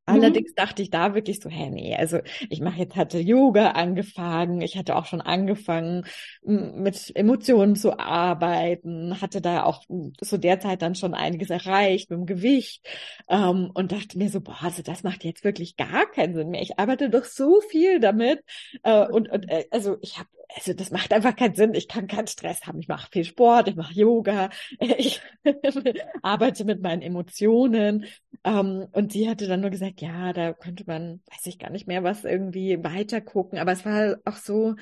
Allerdings 0.10 0.54
dachte 0.56 0.82
ich 0.82 0.90
da 0.90 1.14
wirklich 1.16 1.42
so, 1.42 1.50
hä, 1.50 1.70
nee, 1.70 1.94
also 1.96 2.20
ich 2.50 2.62
mache 2.62 2.80
jetzt, 2.80 2.96
hatte 2.96 3.20
Yoga 3.20 3.72
angefangen, 3.72 4.62
ich 4.62 4.78
hatte 4.78 4.96
auch 4.96 5.06
schon 5.06 5.20
angefangen, 5.20 6.06
mit 6.44 7.12
Emotionen 7.14 7.76
zu 7.76 8.00
arbeiten, 8.00 9.20
hatte 9.22 9.42
da 9.42 9.64
auch 9.64 9.84
m, 9.90 10.14
zu 10.22 10.38
der 10.38 10.62
Zeit 10.62 10.82
dann 10.82 10.96
schon 10.96 11.14
einiges 11.14 11.50
erreicht 11.50 12.10
mit 12.10 12.20
dem 12.20 12.26
Gewicht 12.26 12.88
ähm, 13.28 13.70
und 13.74 13.92
dachte 13.92 14.18
mir 14.18 14.30
so, 14.30 14.40
boah, 14.40 14.58
also 14.62 14.82
das 14.82 15.04
macht 15.04 15.26
jetzt 15.26 15.44
wirklich 15.44 15.76
gar 15.76 16.10
keinen 16.10 16.34
Sinn 16.36 16.50
mehr. 16.52 16.62
Ich 16.62 16.80
arbeite 16.80 17.10
doch 17.10 17.26
so 17.26 17.60
viel 17.70 18.00
damit 18.00 18.44
äh, 18.84 19.06
und, 19.08 19.30
und 19.30 19.50
äh, 19.50 19.66
also 19.72 19.98
ich 20.02 20.18
habe, 20.18 20.30
also 20.56 20.74
das 20.74 20.92
macht 20.92 21.12
einfach 21.12 21.36
keinen 21.36 21.56
Sinn. 21.56 21.74
Ich 21.74 21.90
kann 21.90 22.08
keinen 22.08 22.28
Stress 22.28 22.66
haben. 22.66 22.80
Ich 22.80 22.88
mache 22.88 23.10
viel 23.12 23.26
Sport, 23.26 23.68
ich 23.68 23.76
mache 23.76 23.94
Yoga, 23.94 24.50
ich 24.80 25.22
arbeite 26.22 26.64
mit 26.66 26.82
meinen 26.82 27.02
Emotionen 27.02 28.06
ähm, 28.44 28.88
und 28.92 29.12
sie 29.12 29.30
hatte 29.30 29.48
dann 29.48 29.62
nur 29.62 29.70
gesagt, 29.70 29.97
ja, 30.02 30.34
da 30.34 30.54
könnte 30.54 30.84
man, 30.88 31.22
weiß 31.32 31.46
ich 31.48 31.60
gar 31.60 31.70
nicht 31.72 31.88
mehr, 31.88 32.04
was 32.04 32.24
irgendwie 32.26 32.84
weiter 32.84 33.22
gucken. 33.22 33.60
Aber 33.60 33.72
es 33.72 33.86
war 33.86 34.18
auch 34.26 34.38
so, 34.38 34.76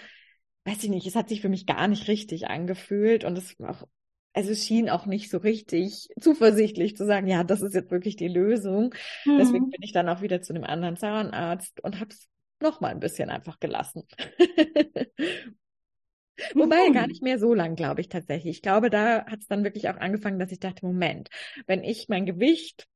weiß 0.65 0.83
ich 0.83 0.89
nicht, 0.89 1.07
es 1.07 1.15
hat 1.15 1.29
sich 1.29 1.41
für 1.41 1.49
mich 1.49 1.65
gar 1.65 1.87
nicht 1.87 2.07
richtig 2.07 2.47
angefühlt 2.49 3.23
und 3.25 3.37
es 3.37 3.59
war 3.59 3.71
auch, 3.71 3.87
also 4.33 4.51
es 4.51 4.65
schien 4.65 4.89
auch 4.89 5.05
nicht 5.05 5.29
so 5.31 5.37
richtig 5.37 6.09
zuversichtlich 6.19 6.97
zu 6.97 7.05
sagen, 7.05 7.27
ja, 7.27 7.43
das 7.43 7.61
ist 7.61 7.73
jetzt 7.75 7.91
wirklich 7.91 8.15
die 8.17 8.27
Lösung. 8.27 8.93
Deswegen 9.37 9.65
Mhm. 9.65 9.71
bin 9.71 9.81
ich 9.83 9.93
dann 9.93 10.09
auch 10.09 10.21
wieder 10.21 10.41
zu 10.41 10.53
einem 10.53 10.63
anderen 10.65 10.97
Zahnarzt 10.97 11.81
und 11.83 11.99
habe 11.99 12.11
es 12.11 12.27
noch 12.61 12.81
mal 12.81 12.89
ein 12.89 12.99
bisschen 12.99 13.29
einfach 13.29 13.59
gelassen. 13.59 14.03
Wobei 16.57 16.89
gar 16.89 17.07
nicht 17.07 17.21
mehr 17.23 17.39
so 17.39 17.53
lang, 17.53 17.75
glaube 17.75 18.01
ich 18.01 18.09
tatsächlich. 18.09 18.57
Ich 18.57 18.61
glaube, 18.61 18.89
da 18.89 19.25
hat 19.25 19.39
es 19.41 19.47
dann 19.47 19.63
wirklich 19.63 19.89
auch 19.89 19.97
angefangen, 19.97 20.39
dass 20.39 20.51
ich 20.51 20.59
dachte, 20.59 20.85
Moment, 20.85 21.29
wenn 21.67 21.83
ich 21.83 22.07
mein 22.09 22.25
Gewicht 22.25 22.87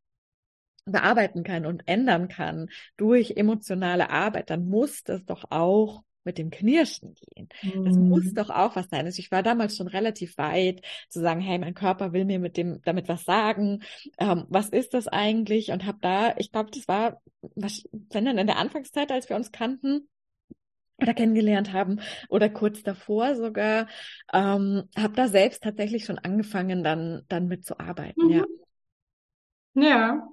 bearbeiten 0.92 1.44
kann 1.44 1.66
und 1.66 1.84
ändern 1.88 2.28
kann 2.28 2.70
durch 2.98 3.32
emotionale 3.38 4.10
Arbeit, 4.10 4.50
dann 4.50 4.68
muss 4.70 5.04
das 5.04 5.24
doch 5.26 5.46
auch 5.52 6.04
mit 6.26 6.38
dem 6.38 6.50
Knirschen 6.52 7.16
gehen. 7.16 7.50
Das 7.84 7.98
muss 7.98 8.26
Mhm. 8.26 8.36
doch 8.36 8.50
auch 8.50 8.76
was 8.76 8.90
sein. 8.90 9.06
Also 9.06 9.20
ich 9.20 9.32
war 9.32 9.42
damals 9.42 9.78
schon 9.78 9.88
relativ 9.88 10.38
weit 10.38 10.82
zu 11.10 11.22
sagen, 11.22 11.40
hey, 11.42 11.58
mein 11.58 11.74
Körper 11.74 12.14
will 12.14 12.26
mir 12.26 12.40
mit 12.40 12.58
dem 12.58 12.82
damit 12.84 13.08
was 13.08 13.24
sagen. 13.24 13.84
Ähm, 14.18 14.46
was 14.50 14.70
ist 14.70 14.94
das 14.94 15.08
eigentlich? 15.08 15.72
Und 15.72 15.86
habe 15.86 16.00
da, 16.02 16.36
ich 16.38 16.52
glaube, 16.52 16.72
das 16.72 16.88
war, 16.88 17.22
was, 17.56 17.84
wenn 18.12 18.26
dann 18.26 18.38
in 18.38 18.48
der 18.48 18.58
Anfangszeit, 18.58 19.12
als 19.12 19.30
wir 19.30 19.36
uns 19.36 19.52
kannten 19.52 20.10
oder 21.02 21.14
kennengelernt 21.14 21.72
haben 21.74 22.02
oder 22.30 22.50
kurz 22.50 22.84
davor 22.84 23.36
sogar, 23.36 23.88
ähm, 24.34 24.84
habe 24.98 25.16
da 25.16 25.28
selbst 25.28 25.64
tatsächlich 25.64 26.06
schon 26.06 26.20
angefangen, 26.20 26.84
dann 26.84 27.24
dann 27.30 27.48
mitzuarbeiten. 27.48 28.30
Mhm. 28.30 28.32
Ja. 28.32 28.46
Ja, 29.74 30.30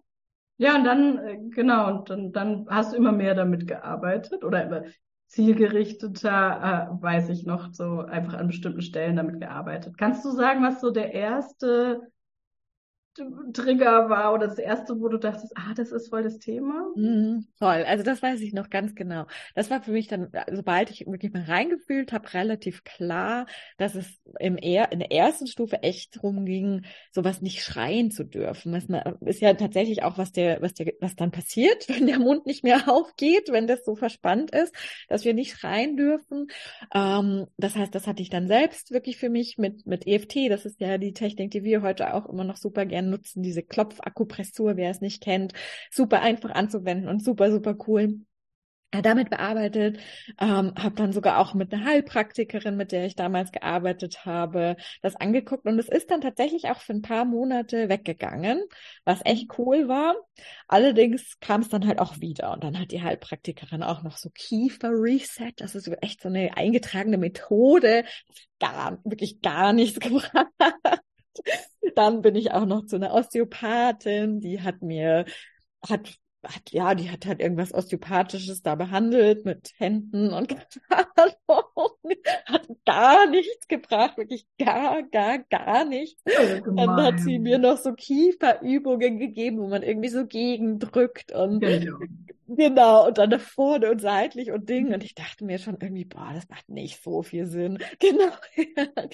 und 0.76 0.84
dann, 0.84 1.18
äh, 1.18 1.38
genau, 1.50 1.88
und 1.88 2.10
dann, 2.10 2.32
dann 2.32 2.66
hast 2.70 2.92
du 2.92 2.96
immer 2.96 3.12
mehr 3.12 3.34
damit 3.34 3.66
gearbeitet 3.66 4.42
oder 4.44 4.64
immer 4.64 4.82
zielgerichteter, 5.26 6.88
äh, 6.98 7.02
weiß 7.02 7.28
ich 7.30 7.44
noch, 7.44 7.72
so 7.72 8.00
einfach 8.00 8.34
an 8.34 8.46
bestimmten 8.46 8.80
Stellen 8.82 9.16
damit 9.16 9.40
gearbeitet. 9.40 9.98
Kannst 9.98 10.24
du 10.24 10.30
sagen, 10.30 10.62
was 10.62 10.80
so 10.80 10.90
der 10.90 11.12
erste 11.12 12.00
Trigger 13.52 14.08
war 14.08 14.34
oder 14.34 14.46
das 14.48 14.58
erste, 14.58 15.00
wo 15.00 15.08
du 15.08 15.18
dachtest, 15.18 15.52
ah, 15.56 15.72
das 15.74 15.92
ist 15.92 16.08
voll 16.08 16.22
das 16.22 16.38
Thema? 16.38 16.86
Mhm, 16.94 17.46
voll. 17.58 17.84
Also 17.86 18.04
das 18.04 18.22
weiß 18.22 18.40
ich 18.40 18.52
noch 18.52 18.70
ganz 18.70 18.94
genau. 18.94 19.26
Das 19.54 19.70
war 19.70 19.82
für 19.82 19.92
mich 19.92 20.08
dann, 20.08 20.30
sobald 20.52 20.90
ich 20.90 21.06
wirklich 21.06 21.32
mal 21.32 21.44
reingefühlt 21.44 22.12
habe, 22.12 22.32
relativ 22.34 22.84
klar, 22.84 23.46
dass 23.78 23.94
es 23.94 24.20
im 24.38 24.56
er 24.56 24.92
in 24.92 24.98
der 24.98 25.12
ersten 25.12 25.46
Stufe 25.46 25.82
echt 25.82 26.16
darum 26.16 26.44
ging, 26.44 26.84
sowas 27.12 27.42
nicht 27.42 27.62
schreien 27.62 28.10
zu 28.10 28.24
dürfen. 28.24 28.72
Das 28.72 28.84
ist 29.20 29.40
ja 29.40 29.54
tatsächlich 29.54 30.02
auch, 30.02 30.18
was 30.18 30.32
der, 30.32 30.60
was 30.62 30.74
der, 30.74 30.92
was 31.00 31.16
dann 31.16 31.30
passiert, 31.30 31.88
wenn 31.88 32.06
der 32.06 32.18
Mund 32.18 32.46
nicht 32.46 32.64
mehr 32.64 32.88
aufgeht, 32.88 33.48
wenn 33.50 33.66
das 33.66 33.84
so 33.84 33.96
verspannt 33.96 34.50
ist, 34.50 34.74
dass 35.08 35.24
wir 35.24 35.34
nicht 35.34 35.56
schreien 35.56 35.96
dürfen. 35.96 36.48
Ähm, 36.94 37.46
das 37.56 37.76
heißt, 37.76 37.94
das 37.94 38.06
hatte 38.06 38.22
ich 38.22 38.30
dann 38.30 38.48
selbst 38.48 38.90
wirklich 38.90 39.16
für 39.16 39.30
mich 39.30 39.58
mit, 39.58 39.86
mit 39.86 40.06
EFT. 40.06 40.50
Das 40.50 40.66
ist 40.66 40.80
ja 40.80 40.98
die 40.98 41.12
Technik, 41.12 41.50
die 41.50 41.64
wir 41.64 41.82
heute 41.82 42.14
auch 42.14 42.26
immer 42.28 42.44
noch 42.44 42.56
super 42.56 42.84
gerne 42.84 43.05
nutzen, 43.10 43.42
diese 43.42 43.62
Klopfakupressur, 43.62 44.76
wer 44.76 44.90
es 44.90 45.00
nicht 45.00 45.22
kennt, 45.22 45.52
super 45.90 46.22
einfach 46.22 46.50
anzuwenden 46.50 47.08
und 47.08 47.22
super, 47.24 47.50
super 47.50 47.76
cool 47.86 48.20
damit 49.02 49.30
bearbeitet, 49.30 49.98
ähm, 50.40 50.72
habe 50.76 50.94
dann 50.94 51.12
sogar 51.12 51.38
auch 51.38 51.54
mit 51.54 51.72
einer 51.72 51.84
Heilpraktikerin, 51.84 52.76
mit 52.76 52.92
der 52.92 53.04
ich 53.04 53.16
damals 53.16 53.52
gearbeitet 53.52 54.24
habe, 54.24 54.76
das 55.02 55.16
angeguckt 55.16 55.66
und 55.66 55.78
es 55.78 55.88
ist 55.88 56.10
dann 56.10 56.20
tatsächlich 56.20 56.68
auch 56.68 56.80
für 56.80 56.92
ein 56.92 57.02
paar 57.02 57.24
Monate 57.24 57.88
weggegangen, 57.88 58.62
was 59.04 59.20
echt 59.24 59.48
mhm. 59.48 59.54
cool 59.58 59.88
war. 59.88 60.14
Allerdings 60.68 61.38
kam 61.40 61.62
es 61.62 61.68
dann 61.68 61.86
halt 61.86 61.98
auch 61.98 62.20
wieder 62.20 62.52
und 62.52 62.64
dann 62.64 62.78
hat 62.78 62.92
die 62.92 63.02
Heilpraktikerin 63.02 63.82
auch 63.82 64.02
noch 64.02 64.16
so 64.16 64.30
Kiefer 64.30 64.90
Reset, 64.90 65.52
das 65.56 65.74
ist 65.74 65.90
echt 66.02 66.22
so 66.22 66.28
eine 66.28 66.56
eingetragene 66.56 67.18
Methode, 67.18 68.04
gar 68.60 68.98
wirklich 69.04 69.42
gar 69.42 69.72
nichts 69.72 70.00
gebracht. 70.00 70.46
Dann 71.94 72.22
bin 72.22 72.34
ich 72.34 72.52
auch 72.52 72.66
noch 72.66 72.86
zu 72.86 72.96
einer 72.96 73.14
Osteopathin, 73.14 74.40
die 74.40 74.62
hat 74.62 74.82
mir, 74.82 75.24
hat 75.88 76.18
hat, 76.46 76.70
ja, 76.70 76.94
die 76.94 77.10
hat 77.10 77.26
halt 77.26 77.40
irgendwas 77.40 77.74
Osteopathisches 77.74 78.62
da 78.62 78.74
behandelt 78.74 79.44
mit 79.44 79.72
Händen 79.78 80.32
und 80.32 80.54
hat 80.90 82.68
gar 82.84 83.28
nichts 83.28 83.68
gebracht, 83.68 84.16
wirklich 84.16 84.46
gar, 84.58 85.02
gar, 85.02 85.38
gar 85.38 85.84
nichts. 85.84 86.22
Dann 86.24 87.02
hat 87.02 87.20
sie 87.20 87.38
mir 87.38 87.58
noch 87.58 87.78
so 87.78 87.92
Kieferübungen 87.92 89.18
gegeben, 89.18 89.58
wo 89.58 89.68
man 89.68 89.82
irgendwie 89.82 90.08
so 90.08 90.26
gegendrückt 90.26 91.32
und 91.32 91.60
genau. 91.60 91.98
Genau, 92.48 93.08
und 93.08 93.18
dann 93.18 93.30
da 93.30 93.40
vorne 93.40 93.90
und 93.90 94.00
seitlich 94.00 94.52
und 94.52 94.68
Ding. 94.68 94.94
Und 94.94 95.02
ich 95.02 95.16
dachte 95.16 95.44
mir 95.44 95.58
schon 95.58 95.78
irgendwie, 95.80 96.04
boah, 96.04 96.30
das 96.32 96.48
macht 96.48 96.68
nicht 96.68 97.02
so 97.02 97.22
viel 97.22 97.46
Sinn. 97.46 97.78
Genau, 97.98 98.30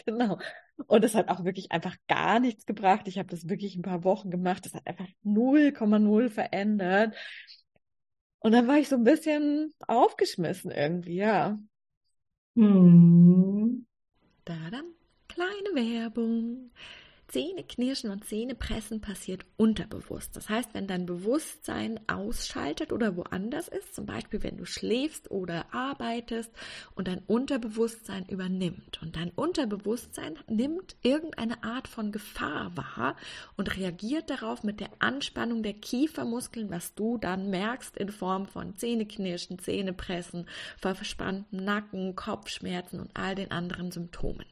genau. 0.04 0.38
Und 0.86 1.04
es 1.04 1.14
hat 1.14 1.28
auch 1.28 1.44
wirklich 1.44 1.72
einfach 1.72 1.96
gar 2.08 2.40
nichts 2.40 2.66
gebracht. 2.66 3.06
Ich 3.06 3.18
habe 3.18 3.28
das 3.28 3.48
wirklich 3.48 3.76
ein 3.76 3.82
paar 3.82 4.04
Wochen 4.04 4.30
gemacht. 4.30 4.64
Das 4.64 4.74
hat 4.74 4.86
einfach 4.86 5.06
0,0 5.24 6.28
verändert. 6.30 7.14
Und 8.40 8.52
dann 8.52 8.66
war 8.66 8.78
ich 8.78 8.88
so 8.88 8.96
ein 8.96 9.04
bisschen 9.04 9.72
aufgeschmissen 9.86 10.70
irgendwie, 10.70 11.16
ja. 11.16 11.58
Hm. 12.56 13.86
Da 14.44 14.70
dann 14.70 14.86
kleine 15.28 15.74
Werbung. 15.74 16.72
Zähne 17.32 17.64
knirschen 17.64 18.10
und 18.10 18.26
Zähne 18.26 18.54
pressen 18.54 19.00
passiert 19.00 19.46
unterbewusst. 19.56 20.36
Das 20.36 20.50
heißt, 20.50 20.74
wenn 20.74 20.86
dein 20.86 21.06
Bewusstsein 21.06 21.98
ausschaltet 22.06 22.92
oder 22.92 23.16
woanders 23.16 23.68
ist, 23.68 23.94
zum 23.94 24.04
Beispiel 24.04 24.42
wenn 24.42 24.58
du 24.58 24.66
schläfst 24.66 25.30
oder 25.30 25.64
arbeitest 25.72 26.52
und 26.94 27.08
dein 27.08 27.20
Unterbewusstsein 27.20 28.26
übernimmt 28.26 29.00
und 29.00 29.16
dein 29.16 29.30
Unterbewusstsein 29.30 30.38
nimmt 30.46 30.94
irgendeine 31.00 31.64
Art 31.64 31.88
von 31.88 32.12
Gefahr 32.12 32.76
wahr 32.76 33.16
und 33.56 33.78
reagiert 33.78 34.28
darauf 34.28 34.62
mit 34.62 34.80
der 34.80 34.90
Anspannung 34.98 35.62
der 35.62 35.72
Kiefermuskeln, 35.72 36.68
was 36.70 36.94
du 36.94 37.16
dann 37.16 37.48
merkst 37.48 37.96
in 37.96 38.10
Form 38.10 38.44
von 38.44 38.76
Zähneknirschen, 38.76 39.58
Zähnepressen, 39.58 40.46
verspanntem 40.78 41.64
Nacken, 41.64 42.14
Kopfschmerzen 42.14 43.00
und 43.00 43.10
all 43.14 43.34
den 43.34 43.50
anderen 43.50 43.90
Symptomen. 43.90 44.51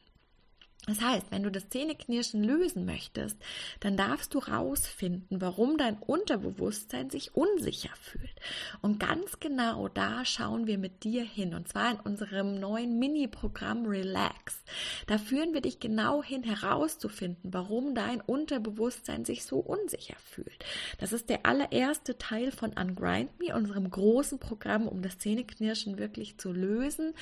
Das 0.91 0.99
heißt, 0.99 1.27
wenn 1.29 1.43
du 1.43 1.49
das 1.49 1.69
Zähneknirschen 1.69 2.43
lösen 2.43 2.85
möchtest, 2.85 3.37
dann 3.79 3.95
darfst 3.95 4.33
du 4.33 4.39
rausfinden, 4.39 5.39
warum 5.39 5.77
dein 5.77 5.97
Unterbewusstsein 5.97 7.09
sich 7.09 7.33
unsicher 7.33 7.91
fühlt. 7.95 8.35
Und 8.81 8.99
ganz 8.99 9.39
genau 9.39 9.87
da 9.87 10.25
schauen 10.25 10.67
wir 10.67 10.77
mit 10.77 11.05
dir 11.05 11.23
hin. 11.23 11.53
Und 11.53 11.69
zwar 11.69 11.91
in 11.91 11.99
unserem 12.01 12.59
neuen 12.59 12.99
Mini-Programm 12.99 13.85
Relax. 13.85 14.65
Da 15.07 15.17
führen 15.17 15.53
wir 15.53 15.61
dich 15.61 15.79
genau 15.79 16.21
hin, 16.21 16.43
herauszufinden, 16.43 17.53
warum 17.53 17.95
dein 17.95 18.19
Unterbewusstsein 18.19 19.23
sich 19.23 19.45
so 19.45 19.59
unsicher 19.59 20.17
fühlt. 20.19 20.65
Das 20.99 21.13
ist 21.13 21.29
der 21.29 21.45
allererste 21.45 22.17
Teil 22.17 22.51
von 22.51 22.73
Ungrind 22.73 23.39
Me, 23.39 23.55
unserem 23.55 23.89
großen 23.89 24.39
Programm, 24.39 24.89
um 24.89 25.01
das 25.01 25.19
Zähneknirschen 25.19 25.97
wirklich 25.97 26.37
zu 26.37 26.51
lösen. 26.51 27.13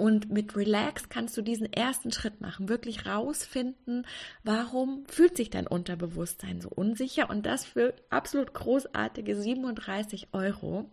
Und 0.00 0.30
mit 0.30 0.56
Relax 0.56 1.10
kannst 1.10 1.36
du 1.36 1.42
diesen 1.42 1.70
ersten 1.70 2.10
Schritt 2.10 2.40
machen, 2.40 2.70
wirklich 2.70 3.04
rausfinden, 3.04 4.06
warum 4.42 5.04
fühlt 5.04 5.36
sich 5.36 5.50
dein 5.50 5.66
Unterbewusstsein 5.66 6.62
so 6.62 6.70
unsicher 6.70 7.28
und 7.28 7.44
das 7.44 7.66
für 7.66 7.92
absolut 8.08 8.54
großartige 8.54 9.36
37 9.36 10.28
Euro. 10.32 10.90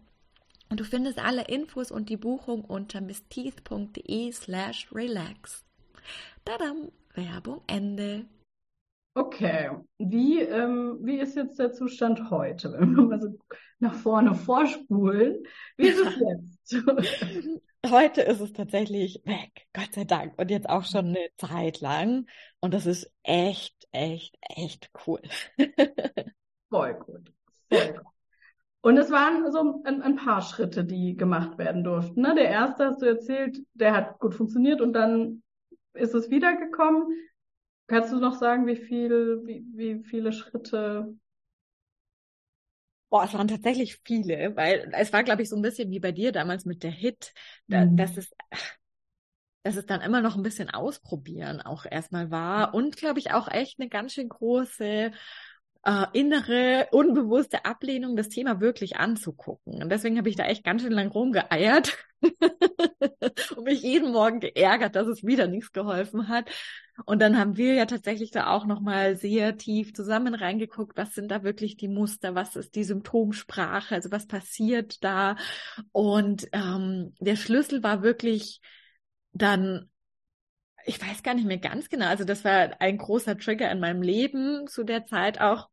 Und 0.70 0.82
du 0.82 0.84
findest 0.84 1.20
alle 1.24 1.46
Infos 1.46 1.90
und 1.90 2.10
die 2.10 2.18
Buchung 2.18 2.66
unter 2.66 3.00
missteeth.de 3.00 4.34
slash 4.34 4.90
relax. 4.94 5.64
Tadam, 6.44 6.92
Werbung 7.14 7.62
Ende. 7.68 8.26
Okay, 9.14 9.70
wie, 10.00 10.42
ähm, 10.42 10.98
wie 11.02 11.22
ist 11.22 11.38
jetzt 11.38 11.58
der 11.60 11.72
Zustand 11.72 12.30
heute, 12.30 12.74
wenn 12.74 12.94
wir 12.94 13.04
mal 13.04 13.22
so 13.22 13.40
nach 13.80 13.94
vorne 13.94 14.36
vorspulen? 14.36 15.46
Wie 15.78 15.88
ist 15.88 16.02
es 16.02 16.70
jetzt? 16.70 17.64
Heute 17.86 18.22
ist 18.22 18.40
es 18.40 18.54
tatsächlich 18.54 19.22
weg, 19.26 19.68
Gott 19.74 19.94
sei 19.94 20.04
Dank. 20.04 20.34
Und 20.38 20.52
jetzt 20.52 20.70
auch 20.70 20.84
schon 20.84 21.08
eine 21.08 21.28
Zeit 21.38 21.82
lang. 21.82 22.28
Und 22.60 22.74
das 22.74 22.86
ist 22.86 23.12
echt, 23.24 23.88
echt, 23.92 24.38
echt 24.42 24.90
cool. 25.06 25.22
Voll 26.70 26.94
gut. 26.96 27.34
Voll 27.70 27.94
gut. 27.94 28.06
Und 28.82 28.98
es 28.98 29.12
waren 29.12 29.52
so 29.52 29.82
ein, 29.84 30.02
ein, 30.02 30.16
paar 30.16 30.42
Schritte, 30.42 30.86
die 30.86 31.18
gemacht 31.18 31.58
werden 31.58 31.84
durften. 31.84 32.22
Ne? 32.22 32.36
Der 32.36 32.50
erste 32.50 32.86
hast 32.86 33.02
du 33.02 33.06
erzählt, 33.06 33.60
der 33.74 33.94
hat 33.94 34.20
gut 34.20 34.34
funktioniert 34.34 34.80
und 34.80 34.94
dann 34.94 35.44
ist 35.94 36.14
es 36.14 36.30
wiedergekommen. 36.30 37.08
Kannst 37.88 38.14
du 38.14 38.20
noch 38.20 38.36
sagen, 38.36 38.68
wie 38.68 38.76
viel, 38.78 39.42
wie, 39.46 39.66
wie 39.74 40.04
viele 40.04 40.32
Schritte 40.32 41.18
Boah, 43.10 43.24
es 43.24 43.34
waren 43.34 43.48
tatsächlich 43.48 44.00
viele, 44.04 44.56
weil 44.56 44.92
es 44.94 45.14
war, 45.14 45.24
glaube 45.24 45.42
ich, 45.42 45.50
so 45.50 45.56
ein 45.56 45.62
bisschen 45.62 45.90
wie 45.92 46.00
bei 46.00 46.12
dir 46.12 46.32
damals 46.32 46.66
mit 46.66 46.84
der 46.84 46.92
Hit, 46.92 47.34
da, 47.68 47.86
mhm. 47.86 47.96
dass 47.96 48.18
es, 48.18 48.30
dass 49.64 49.78
es 49.78 49.86
dann 49.86 50.02
immer 50.02 50.22
noch 50.22 50.36
ein 50.36 50.44
bisschen 50.44 50.70
ausprobieren 50.70 51.62
auch 51.62 51.86
erstmal 51.90 52.32
war 52.32 52.74
und, 52.74 52.98
glaube 52.98 53.20
ich, 53.20 53.32
auch 53.32 53.48
echt 53.48 53.80
eine 53.80 53.90
ganz 53.90 54.14
schön 54.14 54.30
große 54.30 55.12
äh, 55.84 56.06
innere, 56.14 56.88
unbewusste 56.92 57.66
Ablehnung, 57.66 58.16
das 58.16 58.30
Thema 58.30 58.60
wirklich 58.60 58.98
anzugucken. 58.98 59.82
Und 59.82 59.90
deswegen 59.90 60.18
habe 60.18 60.30
ich 60.30 60.36
da 60.36 60.46
echt 60.46 60.64
ganz 60.64 60.82
schön 60.82 60.92
lang 60.92 61.10
rumgeeiert 61.10 61.98
und 63.56 63.64
mich 63.64 63.82
jeden 63.82 64.12
Morgen 64.12 64.40
geärgert, 64.40 64.96
dass 64.96 65.08
es 65.08 65.24
wieder 65.24 65.48
nichts 65.48 65.72
geholfen 65.72 66.28
hat. 66.28 66.50
Und 67.06 67.22
dann 67.22 67.38
haben 67.38 67.58
wir 67.58 67.76
ja 67.76 67.86
tatsächlich 67.86 68.32
da 68.32 68.48
auch 68.48 68.66
nochmal 68.66 69.16
sehr 69.16 69.58
tief 69.58 69.94
zusammen 69.94 70.34
reingeguckt, 70.34 70.98
was 70.98 71.14
sind 71.14 71.30
da 71.30 71.44
wirklich 71.44 71.78
die 71.78 71.88
Muster, 71.88 72.34
was 72.34 72.56
ist 72.56 72.76
die 72.76 72.84
Symptomsprache, 72.84 73.96
also 73.96 74.12
was 74.12 74.26
passiert 74.26 75.04
da. 75.04 75.36
Und 75.92 76.48
ähm, 76.54 77.14
der 77.20 77.36
Schlüssel 77.36 77.84
war 77.84 78.02
wirklich 78.02 78.62
dann 79.34 79.90
ich 80.88 81.02
weiß 81.02 81.22
gar 81.24 81.34
nicht 81.36 81.46
mehr 81.48 81.58
ganz 81.60 81.90
genau. 81.90 82.08
Also 82.08 82.24
das 82.24 82.44
war 82.46 82.80
ein 82.82 82.98
großer 82.98 83.38
Trigger 83.38 83.70
in 83.72 83.80
meinem 83.80 84.02
Leben 84.02 84.68
zu 84.68 84.84
der 84.84 85.06
Zeit 85.06 85.40
auch, 85.42 85.70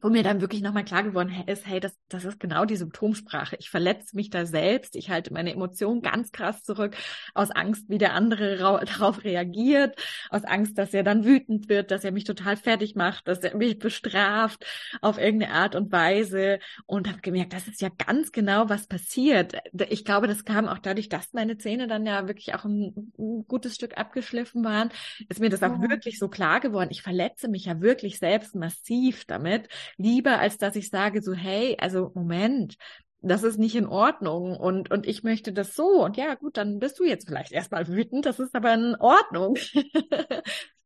wo 0.00 0.10
mir 0.10 0.22
dann 0.22 0.40
wirklich 0.40 0.62
nochmal 0.62 0.84
klar 0.84 1.02
geworden 1.02 1.32
ist, 1.46 1.66
hey, 1.66 1.80
das, 1.80 1.96
das 2.08 2.24
ist 2.24 2.38
genau 2.38 2.64
die 2.64 2.76
Symptomsprache. 2.76 3.56
Ich 3.58 3.70
verletze 3.70 4.14
mich 4.14 4.28
da 4.30 4.44
selbst, 4.44 4.94
ich 4.94 5.10
halte 5.10 5.32
meine 5.32 5.52
Emotionen 5.52 6.02
ganz 6.02 6.32
krass 6.32 6.62
zurück, 6.62 6.96
aus 7.34 7.50
Angst, 7.50 7.88
wie 7.88 7.98
der 7.98 8.12
andere 8.12 8.56
darauf 8.84 9.24
reagiert, 9.24 9.98
aus 10.30 10.44
Angst, 10.44 10.76
dass 10.76 10.92
er 10.92 11.02
dann 11.02 11.24
wütend 11.24 11.68
wird, 11.68 11.90
dass 11.90 12.04
er 12.04 12.12
mich 12.12 12.24
total 12.24 12.56
fertig 12.56 12.94
macht, 12.94 13.26
dass 13.26 13.40
er 13.40 13.56
mich 13.56 13.78
bestraft 13.78 14.66
auf 15.00 15.18
irgendeine 15.18 15.52
Art 15.52 15.74
und 15.74 15.90
Weise 15.92 16.58
und 16.84 17.08
habe 17.08 17.20
gemerkt, 17.20 17.54
das 17.54 17.66
ist 17.66 17.80
ja 17.80 17.88
ganz 17.88 18.32
genau, 18.32 18.68
was 18.68 18.86
passiert. 18.86 19.54
Ich 19.88 20.04
glaube, 20.04 20.26
das 20.26 20.44
kam 20.44 20.68
auch 20.68 20.78
dadurch, 20.78 21.08
dass 21.08 21.32
meine 21.32 21.56
Zähne 21.56 21.86
dann 21.86 22.04
ja 22.04 22.28
wirklich 22.28 22.54
auch 22.54 22.64
ein, 22.64 23.12
ein 23.18 23.44
gutes 23.48 23.74
Stück 23.74 23.96
abgeschliffen 23.96 24.62
waren, 24.62 24.90
ist 25.28 25.40
mir 25.40 25.50
das 25.50 25.62
auch 25.62 25.80
ja. 25.80 25.88
wirklich 25.88 26.18
so 26.18 26.28
klar 26.28 26.60
geworden. 26.60 26.90
Ich 26.90 27.02
verletze 27.02 27.48
mich 27.48 27.64
ja 27.64 27.80
wirklich 27.80 28.18
selbst 28.18 28.54
massiv 28.54 29.24
damit 29.24 29.68
lieber, 29.96 30.38
als 30.38 30.58
dass 30.58 30.76
ich 30.76 30.90
sage 30.90 31.22
so, 31.22 31.32
hey, 31.32 31.76
also 31.80 32.12
Moment, 32.14 32.76
das 33.20 33.42
ist 33.42 33.58
nicht 33.58 33.74
in 33.74 33.86
Ordnung 33.86 34.56
und, 34.56 34.90
und 34.90 35.06
ich 35.06 35.22
möchte 35.22 35.52
das 35.52 35.74
so. 35.74 36.04
Und 36.04 36.16
ja, 36.16 36.34
gut, 36.34 36.56
dann 36.56 36.78
bist 36.78 36.98
du 36.98 37.04
jetzt 37.04 37.26
vielleicht 37.26 37.52
erstmal 37.52 37.88
wütend, 37.88 38.26
das 38.26 38.38
ist 38.38 38.54
aber 38.54 38.74
in 38.74 38.94
Ordnung. 38.96 39.56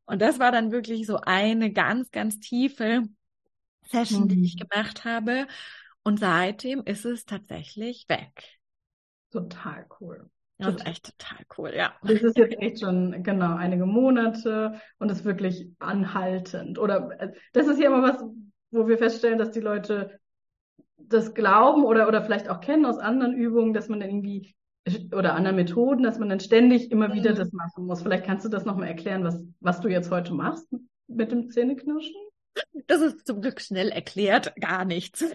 und 0.06 0.22
das 0.22 0.38
war 0.38 0.52
dann 0.52 0.72
wirklich 0.72 1.06
so 1.06 1.18
eine 1.18 1.72
ganz, 1.72 2.10
ganz 2.10 2.40
tiefe 2.40 3.02
Session, 3.86 4.24
mhm. 4.24 4.28
die 4.28 4.44
ich 4.44 4.56
gemacht 4.56 5.04
habe. 5.04 5.46
Und 6.02 6.18
seitdem 6.18 6.82
ist 6.84 7.04
es 7.04 7.24
tatsächlich 7.24 8.08
weg. 8.08 8.58
Total 9.30 9.86
cool. 10.00 10.30
Das 10.58 10.74
ist 10.74 10.86
echt 10.86 11.18
total 11.18 11.46
cool, 11.56 11.72
ja. 11.74 11.94
Das 12.02 12.20
ist 12.20 12.36
jetzt 12.36 12.54
echt 12.60 12.80
schon, 12.80 13.22
genau, 13.22 13.56
einige 13.56 13.86
Monate 13.86 14.80
und 14.98 15.10
ist 15.10 15.24
wirklich 15.24 15.70
anhaltend. 15.78 16.78
Oder 16.78 17.18
äh, 17.18 17.32
das 17.52 17.66
ist 17.66 17.80
ja 17.80 17.86
immer 17.86 18.02
was, 18.02 18.22
wo 18.70 18.88
wir 18.88 18.98
feststellen, 18.98 19.38
dass 19.38 19.50
die 19.50 19.60
Leute 19.60 20.18
das 20.96 21.34
glauben 21.34 21.84
oder, 21.84 22.08
oder 22.08 22.22
vielleicht 22.22 22.48
auch 22.48 22.60
kennen 22.60 22.84
aus 22.84 22.98
anderen 22.98 23.34
Übungen, 23.34 23.72
dass 23.72 23.88
man 23.88 24.00
dann 24.00 24.10
irgendwie 24.10 24.54
oder 25.12 25.34
anderen 25.34 25.56
Methoden, 25.56 26.02
dass 26.02 26.18
man 26.18 26.28
dann 26.28 26.40
ständig 26.40 26.90
immer 26.90 27.12
wieder 27.12 27.32
mhm. 27.32 27.36
das 27.36 27.52
machen 27.52 27.86
muss. 27.86 28.02
Vielleicht 28.02 28.24
kannst 28.24 28.44
du 28.44 28.48
das 28.48 28.64
nochmal 28.64 28.88
erklären, 28.88 29.24
was, 29.24 29.44
was 29.60 29.80
du 29.80 29.88
jetzt 29.88 30.10
heute 30.10 30.32
machst 30.34 30.66
mit 31.06 31.32
dem 31.32 31.50
Zähneknirschen? 31.50 32.14
Das 32.86 33.00
ist 33.00 33.26
zum 33.26 33.40
Glück 33.40 33.60
schnell 33.60 33.90
erklärt, 33.90 34.54
gar 34.56 34.84
nichts. 34.84 35.24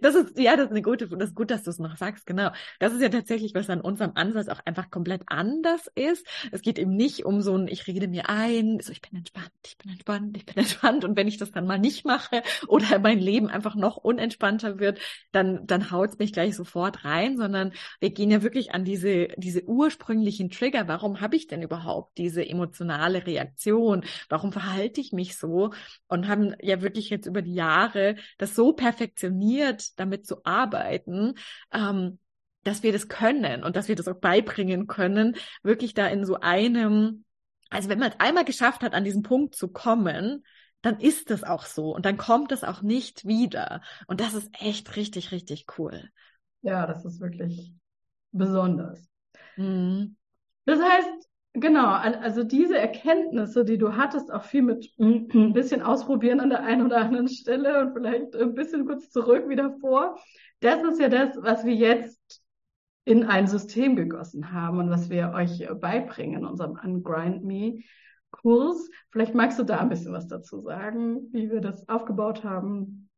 das 0.00 0.14
ist, 0.14 0.38
ja, 0.38 0.56
das 0.56 0.66
ist 0.66 0.70
eine 0.70 0.82
gute, 0.82 1.08
das 1.08 1.30
ist 1.30 1.34
gut, 1.34 1.50
dass 1.50 1.62
du 1.62 1.70
es 1.70 1.78
noch 1.78 1.96
sagst, 1.96 2.26
genau. 2.26 2.50
Das 2.78 2.92
ist 2.92 3.02
ja 3.02 3.08
tatsächlich, 3.08 3.54
was 3.54 3.70
an 3.70 3.80
unserem 3.80 4.12
Ansatz 4.14 4.48
auch 4.48 4.60
einfach 4.64 4.90
komplett 4.90 5.22
anders 5.26 5.90
ist. 5.94 6.26
Es 6.52 6.62
geht 6.62 6.78
eben 6.78 6.96
nicht 6.96 7.24
um 7.24 7.42
so 7.42 7.56
ein, 7.56 7.68
ich 7.68 7.86
rede 7.86 8.08
mir 8.08 8.28
ein, 8.28 8.80
so 8.80 8.92
ich 8.92 9.00
bin 9.02 9.18
entspannt, 9.18 9.50
ich 9.66 9.78
bin 9.78 9.92
entspannt, 9.92 10.36
ich 10.36 10.46
bin 10.46 10.56
entspannt. 10.58 11.04
Und 11.04 11.16
wenn 11.16 11.28
ich 11.28 11.36
das 11.36 11.50
dann 11.50 11.66
mal 11.66 11.78
nicht 11.78 12.04
mache 12.04 12.42
oder 12.68 12.98
mein 12.98 13.18
Leben 13.18 13.48
einfach 13.48 13.74
noch 13.74 13.96
unentspannter 13.96 14.78
wird, 14.78 14.98
dann, 15.32 15.66
dann 15.66 15.90
haut 15.90 16.10
es 16.10 16.18
mich 16.18 16.32
gleich 16.32 16.56
sofort 16.56 17.04
rein, 17.04 17.36
sondern 17.36 17.72
wir 18.00 18.10
gehen 18.10 18.30
ja 18.30 18.42
wirklich 18.42 18.72
an 18.72 18.84
diese, 18.84 19.28
diese 19.36 19.64
ursprünglichen 19.64 20.50
Trigger. 20.50 20.88
Warum 20.88 21.20
habe 21.20 21.36
ich 21.36 21.46
denn 21.46 21.62
überhaupt 21.62 22.18
diese 22.18 22.46
emotionale 22.48 23.26
Reaktion? 23.26 24.04
Warum 24.28 24.52
verhalte 24.52 25.00
ich 25.00 25.12
mich 25.12 25.36
so? 25.36 25.72
Und 26.08 26.28
haben 26.28 26.54
ja 26.60 26.82
wirklich 26.82 27.10
jetzt 27.10 27.26
über 27.26 27.42
die 27.42 27.54
Jahre 27.54 28.16
das 28.38 28.54
so 28.54 28.72
perfektioniert, 28.72 29.89
damit 29.94 30.26
zu 30.26 30.44
arbeiten, 30.44 31.34
ähm, 31.72 32.18
dass 32.64 32.82
wir 32.82 32.92
das 32.92 33.08
können 33.08 33.64
und 33.64 33.76
dass 33.76 33.88
wir 33.88 33.96
das 33.96 34.08
auch 34.08 34.20
beibringen 34.20 34.86
können, 34.86 35.36
wirklich 35.62 35.94
da 35.94 36.06
in 36.06 36.24
so 36.24 36.40
einem, 36.40 37.24
also 37.70 37.88
wenn 37.88 37.98
man 37.98 38.10
es 38.10 38.20
einmal 38.20 38.44
geschafft 38.44 38.82
hat, 38.82 38.94
an 38.94 39.04
diesen 39.04 39.22
Punkt 39.22 39.54
zu 39.54 39.68
kommen, 39.68 40.44
dann 40.82 40.98
ist 40.98 41.30
es 41.30 41.44
auch 41.44 41.66
so 41.66 41.94
und 41.94 42.06
dann 42.06 42.16
kommt 42.16 42.52
es 42.52 42.64
auch 42.64 42.82
nicht 42.82 43.26
wieder. 43.26 43.82
Und 44.06 44.20
das 44.20 44.34
ist 44.34 44.50
echt 44.58 44.96
richtig, 44.96 45.30
richtig 45.32 45.66
cool. 45.78 46.10
Ja, 46.62 46.86
das 46.86 47.04
ist 47.04 47.20
wirklich 47.20 47.74
besonders. 48.32 49.08
Mhm. 49.56 50.16
Das 50.64 50.80
heißt, 50.80 51.29
Genau, 51.52 51.88
also 51.88 52.44
diese 52.44 52.78
Erkenntnisse, 52.78 53.64
die 53.64 53.76
du 53.76 53.96
hattest, 53.96 54.32
auch 54.32 54.44
viel 54.44 54.62
mit 54.62 54.88
ein 55.00 55.52
bisschen 55.52 55.82
ausprobieren 55.82 56.38
an 56.38 56.50
der 56.50 56.62
einen 56.62 56.86
oder 56.86 56.98
anderen 56.98 57.28
Stelle 57.28 57.80
und 57.80 57.92
vielleicht 57.92 58.36
ein 58.36 58.54
bisschen 58.54 58.86
kurz 58.86 59.10
zurück 59.10 59.48
wieder 59.48 59.76
vor, 59.80 60.16
das 60.60 60.82
ist 60.84 61.00
ja 61.00 61.08
das, 61.08 61.36
was 61.42 61.64
wir 61.64 61.74
jetzt 61.74 62.40
in 63.04 63.24
ein 63.24 63.48
System 63.48 63.96
gegossen 63.96 64.52
haben 64.52 64.78
und 64.78 64.90
was 64.90 65.10
wir 65.10 65.32
euch 65.34 65.66
beibringen 65.80 66.42
in 66.42 66.46
unserem 66.46 66.78
Ungrind 66.82 67.42
Me 67.42 67.80
Kurs. 68.30 68.88
Vielleicht 69.10 69.34
magst 69.34 69.58
du 69.58 69.64
da 69.64 69.78
ein 69.78 69.88
bisschen 69.88 70.12
was 70.12 70.28
dazu 70.28 70.60
sagen, 70.60 71.32
wie 71.32 71.50
wir 71.50 71.60
das 71.60 71.88
aufgebaut 71.88 72.44
haben, 72.44 73.09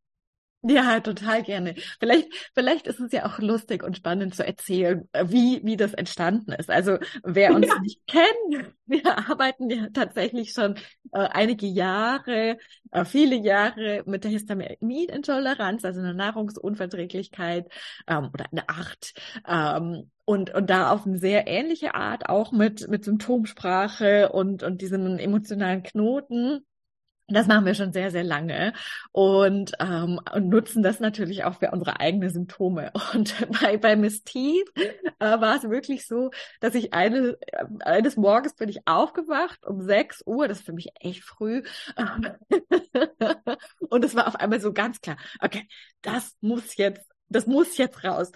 ja, 0.62 1.00
total 1.00 1.42
gerne. 1.42 1.75
Vielleicht, 1.99 2.28
vielleicht 2.54 2.87
ist 2.87 3.00
es 3.00 3.12
ja 3.12 3.26
auch 3.26 3.38
lustig 3.38 3.83
und 3.83 3.97
spannend 3.97 4.35
zu 4.35 4.47
erzählen, 4.47 5.09
äh, 5.12 5.25
wie, 5.28 5.61
wie 5.64 5.76
das 5.76 5.92
entstanden 5.95 6.52
ist. 6.52 6.71
Also, 6.71 6.99
wer 7.25 7.54
uns 7.54 7.66
ja. 7.66 7.78
nicht 7.81 8.00
kennt, 8.07 8.73
wir 8.87 9.19
arbeiten 9.31 9.71
ja 9.71 9.88
tatsächlich 9.92 10.52
schon 10.52 10.76
äh, 11.12 11.19
einige 11.19 11.66
Jahre, 11.66 12.59
äh, 12.92 13.04
viele 13.04 13.37
Jahre 13.37 14.02
mit 14.07 14.25
der 14.25 14.31
Histaminintoleranz, 14.31 15.85
also 15.85 16.00
einer 16.00 16.14
Nahrungsunverträglichkeit 16.14 17.66
ähm, 18.07 18.31
oder 18.33 18.47
eine 18.52 18.69
Art. 18.69 19.12
Ähm, 19.49 20.11
und, 20.25 20.54
und 20.54 20.71
da 20.71 20.92
auf 20.92 21.07
eine 21.07 21.19
sehr 21.19 21.49
ähnliche 21.49 21.95
Art 21.95 22.28
auch 22.28 22.52
mit, 22.52 22.88
mit 22.88 23.04
Symptomsprache 23.04 24.31
und, 24.31 24.62
und 24.62 24.81
diesen 24.81 25.19
emotionalen 25.19 25.83
Knoten. 25.83 26.64
Das 27.29 27.47
machen 27.47 27.65
wir 27.65 27.75
schon 27.75 27.93
sehr, 27.93 28.11
sehr 28.11 28.25
lange 28.25 28.73
und, 29.13 29.73
ähm, 29.79 30.21
und 30.35 30.49
nutzen 30.49 30.83
das 30.83 31.01
natürlich 31.01 31.45
auch 31.45 31.59
für 31.59 31.71
unsere 31.71 32.01
eigenen 32.01 32.31
Symptome. 32.31 32.91
Und 33.15 33.35
bei, 33.61 33.77
bei 33.77 33.97
Miss 33.97 34.23
Teeth 34.25 34.71
äh, 35.19 35.41
war 35.41 35.57
es 35.57 35.63
wirklich 35.63 36.07
so, 36.07 36.31
dass 36.61 36.75
ich 36.75 36.93
eine, 36.93 37.39
äh, 37.47 37.65
eines 37.85 38.17
Morgens 38.17 38.55
bin 38.55 38.69
ich 38.69 38.87
aufgewacht 38.87 39.65
um 39.67 39.81
6 39.81 40.25
Uhr, 40.27 40.49
das 40.49 40.59
ist 40.59 40.67
für 40.67 40.73
mich 40.73 40.89
echt 41.01 41.23
früh. 41.23 41.63
und 43.89 44.05
es 44.05 44.15
war 44.15 44.27
auf 44.27 44.37
einmal 44.37 44.61
so 44.61 44.73
ganz 44.73 45.01
klar, 45.01 45.17
okay, 45.41 45.69
das 46.03 46.37
muss 46.41 46.77
jetzt 46.77 47.12
das 47.33 47.47
muss 47.47 47.77
jetzt 47.77 48.05
raus. 48.05 48.33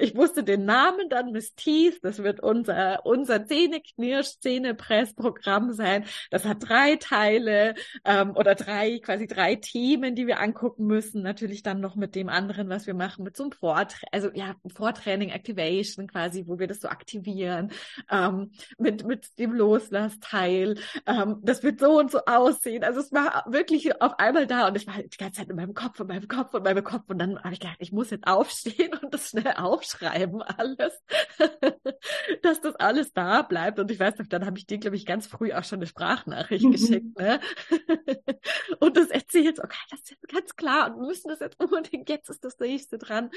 Ich 0.00 0.14
wusste 0.16 0.44
den 0.44 0.64
Namen 0.64 1.08
dann, 1.08 1.32
Miss 1.32 1.54
Teeth, 1.54 1.98
das 2.02 2.22
wird 2.22 2.40
unser, 2.40 3.04
unser 3.04 3.46
Zähneknirsch, 3.46 4.38
Zähnepress-Programm 4.40 5.72
sein. 5.72 6.04
Das 6.30 6.44
hat 6.44 6.68
drei 6.68 6.96
Teile 6.96 7.74
ähm, 8.04 8.36
oder 8.36 8.54
drei, 8.54 8.98
quasi 8.98 9.26
drei 9.26 9.56
Themen, 9.56 10.14
die 10.14 10.26
wir 10.26 10.40
angucken 10.40 10.86
müssen. 10.86 11.22
Natürlich 11.22 11.62
dann 11.62 11.80
noch 11.80 11.96
mit 11.96 12.14
dem 12.14 12.28
anderen, 12.28 12.68
was 12.68 12.86
wir 12.86 12.94
machen, 12.94 13.24
mit 13.24 13.36
so 13.36 13.44
einem 13.44 13.52
Vortraining, 13.52 14.08
also 14.12 14.30
ja, 14.34 14.54
Vortraining, 14.74 15.30
Activation 15.30 16.06
quasi, 16.06 16.44
wo 16.46 16.58
wir 16.58 16.66
das 16.66 16.80
so 16.80 16.88
aktivieren, 16.88 17.70
ähm, 18.10 18.52
mit, 18.78 19.04
mit 19.04 19.38
dem 19.38 19.52
Loslassteil. 19.52 20.78
Ähm, 21.06 21.38
das 21.42 21.62
wird 21.62 21.80
so 21.80 21.98
und 21.98 22.10
so 22.10 22.20
aussehen. 22.26 22.84
Also 22.84 23.00
es 23.00 23.12
war 23.12 23.44
wirklich 23.48 24.00
auf 24.00 24.18
einmal 24.18 24.46
da 24.46 24.68
und 24.68 24.76
ich 24.76 24.86
war 24.86 24.94
die 25.02 25.16
ganze 25.16 25.40
Zeit 25.40 25.50
in 25.50 25.56
meinem 25.56 25.74
Kopf, 25.74 25.98
in 26.00 26.06
meinem 26.06 26.28
Kopf, 26.28 26.54
in 26.54 26.62
meinem 26.62 26.84
Kopf 26.84 27.04
und 27.08 27.18
dann 27.18 27.42
habe 27.42 27.52
ich 27.52 27.60
gedacht, 27.60 27.76
ich 27.80 27.92
muss 27.92 28.10
jetzt 28.10 28.19
aufstehen 28.26 28.92
und 29.02 29.12
das 29.12 29.30
schnell 29.30 29.54
aufschreiben 29.56 30.42
alles, 30.42 30.92
dass 32.42 32.60
das 32.60 32.76
alles 32.76 33.12
da 33.12 33.42
bleibt. 33.42 33.78
Und 33.78 33.90
ich 33.90 33.98
weiß 33.98 34.18
noch, 34.18 34.26
dann 34.26 34.46
habe 34.46 34.58
ich 34.58 34.66
dir, 34.66 34.78
glaube 34.78 34.96
ich, 34.96 35.06
ganz 35.06 35.26
früh 35.26 35.52
auch 35.52 35.64
schon 35.64 35.78
eine 35.78 35.86
Sprachnachricht 35.86 36.64
mhm. 36.64 36.72
geschickt, 36.72 37.18
ne? 37.18 37.40
und 38.80 38.96
das 38.96 39.08
erzählt, 39.08 39.58
okay, 39.60 39.78
das 39.90 40.00
ist 40.00 40.10
jetzt 40.10 40.28
ganz 40.28 40.56
klar 40.56 40.90
und 40.90 41.00
wir 41.00 41.08
müssen 41.08 41.28
das 41.28 41.40
jetzt 41.40 41.58
unbedingt, 41.60 42.08
jetzt 42.08 42.30
ist 42.30 42.44
das 42.44 42.58
nächste 42.58 42.98
dran. 42.98 43.30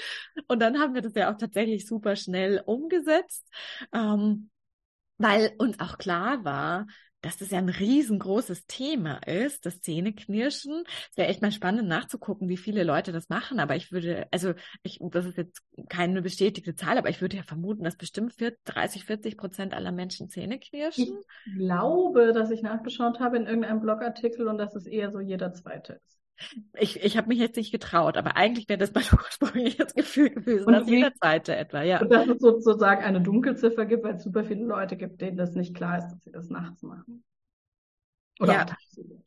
Und 0.47 0.59
dann 0.59 0.79
haben 0.79 0.93
wir 0.93 1.01
das 1.01 1.13
ja 1.15 1.31
auch 1.31 1.37
tatsächlich 1.37 1.87
super 1.87 2.15
schnell 2.15 2.61
umgesetzt. 2.65 3.47
Ähm, 3.93 4.49
weil 5.17 5.53
uns 5.57 5.79
auch 5.79 5.97
klar 5.97 6.43
war, 6.43 6.87
dass 7.23 7.37
das 7.37 7.51
ja 7.51 7.57
ein 7.57 7.69
riesengroßes 7.69 8.67
Thema 8.67 9.15
ist, 9.25 9.65
das 9.65 9.81
Zähneknirschen. 9.81 10.83
Es 11.09 11.17
wäre 11.17 11.29
echt 11.29 11.41
mal 11.41 11.51
spannend 11.51 11.87
nachzugucken, 11.87 12.49
wie 12.49 12.57
viele 12.57 12.83
Leute 12.83 13.11
das 13.11 13.29
machen, 13.29 13.59
aber 13.59 13.75
ich 13.75 13.91
würde, 13.91 14.27
also 14.29 14.53
ich, 14.83 14.99
das 15.01 15.25
ist 15.25 15.37
jetzt 15.37 15.63
keine 15.89 16.21
bestätigte 16.21 16.75
Zahl, 16.75 16.97
aber 16.97 17.09
ich 17.09 17.21
würde 17.21 17.37
ja 17.37 17.43
vermuten, 17.43 17.83
dass 17.83 17.95
bestimmt 17.95 18.33
40, 18.33 18.63
30, 18.65 19.05
40 19.05 19.37
Prozent 19.37 19.73
aller 19.73 19.91
Menschen 19.91 20.29
Zähne 20.29 20.59
knirschen. 20.59 21.17
Ich 21.45 21.57
glaube, 21.57 22.33
dass 22.33 22.51
ich 22.51 22.61
nachgeschaut 22.61 23.19
habe 23.19 23.37
in 23.37 23.45
irgendeinem 23.45 23.79
Blogartikel 23.79 24.47
und 24.47 24.57
dass 24.57 24.75
es 24.75 24.85
eher 24.85 25.11
so 25.11 25.19
jeder 25.19 25.53
zweite 25.53 25.93
ist. 25.93 26.22
Ich, 26.77 27.01
ich 27.01 27.17
habe 27.17 27.27
mich 27.27 27.39
jetzt 27.39 27.55
nicht 27.55 27.71
getraut, 27.71 28.17
aber 28.17 28.35
eigentlich 28.35 28.67
wäre 28.67 28.79
das 28.79 28.93
mein 28.93 29.03
ursprüngliches 29.11 29.93
Gefühl 29.95 30.31
gewesen, 30.31 30.65
und 30.65 30.73
dass 30.73 30.87
wie, 30.87 30.95
jeder 30.95 31.13
zweite 31.13 31.55
etwa, 31.55 31.83
ja. 31.83 32.01
Und 32.01 32.11
dass 32.11 32.27
es 32.27 32.39
sozusagen 32.39 33.03
eine 33.03 33.21
Dunkelziffer 33.21 33.85
gibt, 33.85 34.03
weil 34.03 34.15
es 34.15 34.23
super 34.23 34.43
viele 34.43 34.65
Leute 34.65 34.97
gibt, 34.97 35.21
denen 35.21 35.37
das 35.37 35.53
nicht 35.53 35.75
klar 35.75 35.99
ist, 35.99 36.07
dass 36.07 36.23
sie 36.23 36.31
das 36.31 36.49
nachts 36.49 36.81
machen. 36.81 37.23
Oder 38.39 38.53
ja, 38.53 38.65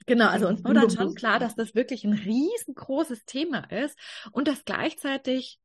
genau, 0.07 0.29
also 0.29 0.49
uns 0.49 0.65
wurde 0.65 0.81
dann 0.81 0.91
schon 0.91 1.15
klar, 1.15 1.39
dass 1.39 1.55
das 1.55 1.75
wirklich 1.75 2.05
ein 2.05 2.13
riesengroßes 2.13 3.25
Thema 3.25 3.61
ist 3.71 3.97
und 4.33 4.49
dass 4.49 4.65
gleichzeitig 4.65 5.61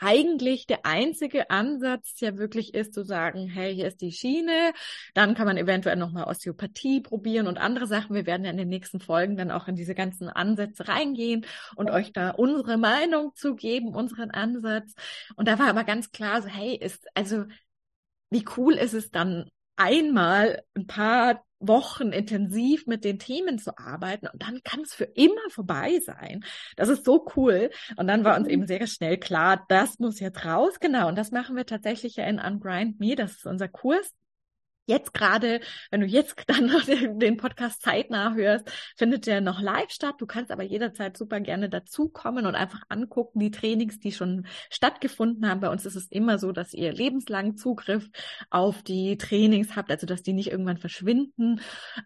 eigentlich 0.00 0.66
der 0.66 0.84
einzige 0.86 1.50
Ansatz 1.50 2.20
ja 2.20 2.36
wirklich 2.38 2.74
ist 2.74 2.94
zu 2.94 3.04
sagen, 3.04 3.48
hey, 3.48 3.74
hier 3.74 3.88
ist 3.88 4.00
die 4.00 4.12
Schiene, 4.12 4.72
dann 5.14 5.34
kann 5.34 5.46
man 5.46 5.56
eventuell 5.56 5.96
nochmal 5.96 6.24
Osteopathie 6.24 7.00
probieren 7.00 7.46
und 7.46 7.58
andere 7.58 7.86
Sachen. 7.86 8.14
Wir 8.14 8.26
werden 8.26 8.44
ja 8.44 8.50
in 8.50 8.56
den 8.56 8.68
nächsten 8.68 9.00
Folgen 9.00 9.36
dann 9.36 9.50
auch 9.50 9.68
in 9.68 9.76
diese 9.76 9.94
ganzen 9.94 10.28
Ansätze 10.28 10.88
reingehen 10.88 11.46
und 11.76 11.90
euch 11.90 12.12
da 12.12 12.30
unsere 12.30 12.76
Meinung 12.78 13.34
zu 13.34 13.54
geben, 13.54 13.94
unseren 13.94 14.30
Ansatz. 14.30 14.94
Und 15.36 15.48
da 15.48 15.58
war 15.58 15.68
aber 15.68 15.84
ganz 15.84 16.10
klar 16.12 16.42
so, 16.42 16.48
hey, 16.48 16.74
ist, 16.76 17.06
also, 17.14 17.44
wie 18.30 18.44
cool 18.56 18.74
ist 18.74 18.94
es 18.94 19.10
dann 19.10 19.50
einmal 19.78 20.62
ein 20.74 20.86
paar 20.86 21.44
Wochen 21.60 22.12
intensiv 22.12 22.86
mit 22.86 23.04
den 23.04 23.18
Themen 23.18 23.58
zu 23.58 23.76
arbeiten 23.78 24.28
und 24.28 24.42
dann 24.42 24.62
kann 24.62 24.82
es 24.82 24.94
für 24.94 25.04
immer 25.04 25.50
vorbei 25.50 26.00
sein. 26.04 26.44
Das 26.76 26.88
ist 26.88 27.04
so 27.04 27.26
cool. 27.36 27.70
Und 27.96 28.06
dann 28.06 28.24
war 28.24 28.36
uns 28.36 28.46
mhm. 28.46 28.52
eben 28.52 28.66
sehr 28.66 28.86
schnell 28.86 29.18
klar, 29.18 29.64
das 29.68 29.98
muss 29.98 30.20
jetzt 30.20 30.44
raus. 30.44 30.78
Genau. 30.80 31.08
Und 31.08 31.16
das 31.16 31.32
machen 31.32 31.56
wir 31.56 31.66
tatsächlich 31.66 32.16
ja 32.16 32.24
in 32.24 32.38
Ungrind 32.38 33.00
Me. 33.00 33.16
Das 33.16 33.32
ist 33.32 33.46
unser 33.46 33.68
Kurs. 33.68 34.12
Jetzt 34.88 35.12
gerade, 35.12 35.60
wenn 35.90 36.00
du 36.00 36.06
jetzt 36.06 36.34
dann 36.46 36.66
noch 36.66 36.82
den, 36.84 37.36
Podcast 37.36 37.82
zeitnah 37.82 38.34
hörst, 38.34 38.72
findet 38.96 39.26
der 39.26 39.42
noch 39.42 39.60
live 39.60 39.90
statt. 39.90 40.14
Du 40.18 40.24
kannst 40.26 40.50
aber 40.50 40.62
jederzeit 40.62 41.16
super 41.16 41.40
gerne 41.40 41.68
dazukommen 41.68 42.46
und 42.46 42.54
einfach 42.54 42.80
angucken, 42.88 43.38
die 43.38 43.50
Trainings, 43.50 44.00
die 44.00 44.12
schon 44.12 44.46
stattgefunden 44.70 45.48
haben. 45.48 45.60
Bei 45.60 45.68
uns 45.68 45.84
ist 45.84 45.94
es 45.94 46.06
immer 46.06 46.38
so, 46.38 46.52
dass 46.52 46.72
ihr 46.72 46.90
lebenslangen 46.90 47.56
Zugriff 47.56 48.08
auf 48.48 48.82
die 48.82 49.18
Trainings 49.18 49.76
habt, 49.76 49.90
also 49.90 50.06
dass 50.06 50.22
die 50.22 50.32
nicht 50.32 50.50
irgendwann 50.50 50.78
verschwinden. 50.78 51.60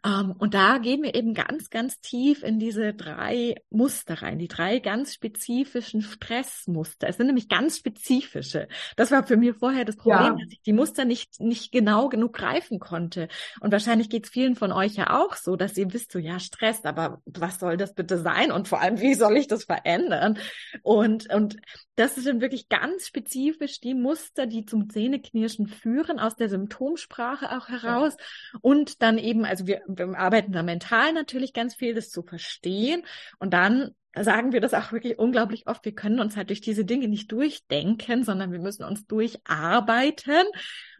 Ähm, 0.05 0.35
und 0.37 0.55
da 0.55 0.79
gehen 0.79 1.05
wir 1.05 1.15
eben 1.15 1.35
ganz, 1.35 1.71
ganz 1.71 2.01
tief 2.01 2.43
in 2.43 2.59
diese 2.59 2.95
drei 2.95 3.63
Muster 3.71 4.23
rein, 4.23 4.41
die 4.41 4.49
drei 4.49 4.81
ganz 4.81 5.15
spezifischen 5.15 6.03
Stressmuster. 6.03 7.09
Es 7.09 7.17
sind 7.17 7.27
nämlich 7.27 7.49
ganz 7.49 7.79
spezifische. 7.79 8.67
Das 8.97 9.13
war 9.13 9.25
für 9.25 9.37
mich 9.37 9.55
vorher 9.57 9.85
das 9.85 9.97
Problem, 9.97 10.37
ja. 10.37 10.45
dass 10.45 10.53
ich 10.53 10.63
die 10.63 10.73
Muster 10.73 11.05
nicht, 11.05 11.39
nicht 11.39 11.71
genau 11.71 12.09
genug 12.09 12.33
greifen 12.33 12.72
helfen 12.73 12.79
konnte. 12.79 13.29
Und 13.61 13.73
wahrscheinlich 13.73 14.09
geht 14.09 14.25
es 14.25 14.31
vielen 14.31 14.57
von 14.57 14.73
euch 14.73 14.95
ja 14.95 15.21
auch 15.21 15.37
so, 15.37 15.57
dass 15.57 15.77
ihr 15.77 15.93
wisst, 15.93 16.13
so 16.13 16.19
ja, 16.19 16.39
Stress, 16.39 16.85
aber 16.85 17.21
was 17.25 17.59
soll 17.59 17.77
das 17.77 17.95
bitte 17.95 18.19
sein? 18.19 18.51
Und 18.53 18.69
vor 18.69 18.81
allem, 18.81 19.01
wie 19.01 19.15
soll 19.15 19.37
ich 19.37 19.47
das 19.47 19.65
verändern? 19.65 20.39
Und, 20.83 21.33
und 21.33 21.57
das 21.97 22.15
sind 22.15 22.41
wirklich 22.41 22.69
ganz 22.69 23.07
spezifisch 23.07 23.81
die 23.81 23.95
Muster, 23.95 24.47
die 24.47 24.65
zum 24.65 24.89
Zähneknirschen 24.89 25.67
führen, 25.67 26.19
aus 26.19 26.37
der 26.37 26.49
Symptomsprache 26.49 27.57
auch 27.57 27.69
heraus. 27.69 28.17
Ja. 28.19 28.59
Und 28.63 29.03
dann 29.03 29.19
eben, 29.19 29.45
also 29.45 29.67
wir, 29.67 29.83
wir 29.87 30.19
arbeiten 30.19 30.53
da 30.53 30.63
mental 30.63 31.13
natürlich 31.13 31.53
ganz 31.53 31.75
viel, 31.75 31.95
das 31.95 32.11
zu 32.11 32.23
verstehen. 32.23 33.05
Und 33.39 33.53
dann 33.53 33.95
sagen 34.21 34.53
wir 34.53 34.61
das 34.61 34.75
auch 34.75 34.93
wirklich 34.93 35.19
unglaublich 35.19 35.67
oft. 35.67 35.85
Wir 35.85 35.95
können 35.95 36.21
uns 36.21 36.37
halt 36.37 36.51
durch 36.51 36.61
diese 36.61 36.85
Dinge 36.85 37.09
nicht 37.09 37.33
durchdenken, 37.33 38.25
sondern 38.25 38.53
wir 38.53 38.61
müssen 38.61 38.85
uns 38.85 39.07
durcharbeiten. 39.07 40.45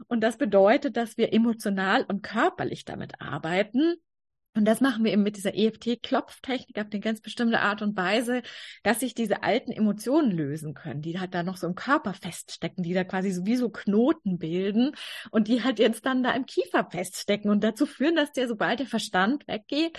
Und 0.09 0.23
das 0.23 0.39
bedeutet, 0.39 0.97
dass 0.97 1.17
wir 1.17 1.33
emotional 1.33 2.05
und 2.09 2.23
körperlich 2.23 2.85
damit 2.85 3.21
arbeiten. 3.21 3.97
Und 4.55 4.67
das 4.67 4.83
machen 4.83 5.03
wir 5.05 5.13
eben 5.13 5.23
mit 5.23 5.37
dieser 5.37 5.55
EFT-Klopftechnik 5.55 6.79
auf 6.79 6.89
eine 6.91 7.01
ganz 7.01 7.23
bestimmte 7.23 7.61
Art 7.61 7.81
und 7.81 7.97
Weise, 7.97 8.43
dass 8.83 9.01
sich 9.01 9.15
diese 9.15 9.43
alten 9.43 9.73
Emotionen 9.73 10.31
lösen 10.31 10.75
können, 10.75 11.01
die 11.01 11.19
halt 11.19 11.33
da 11.33 11.43
noch 11.43 11.57
so 11.57 11.67
im 11.67 11.75
Körper 11.75 12.13
feststecken, 12.13 12.83
die 12.85 12.93
da 12.93 13.05
quasi 13.05 13.31
so 13.31 13.47
wie 13.47 13.57
so 13.57 13.71
Knoten 13.71 14.39
bilden 14.39 14.93
und 15.31 15.49
die 15.49 15.65
halt 15.65 15.79
jetzt 15.79 16.05
dann 16.05 16.23
da 16.23 16.33
im 16.33 16.45
Kiefer 16.45 16.87
feststecken 16.91 17.51
und 17.51 17.65
dazu 17.65 17.87
führen, 17.87 18.15
dass 18.15 18.33
der, 18.33 18.47
sobald 18.47 18.81
der 18.81 18.87
Verstand 18.87 19.49
weggeht, 19.49 19.99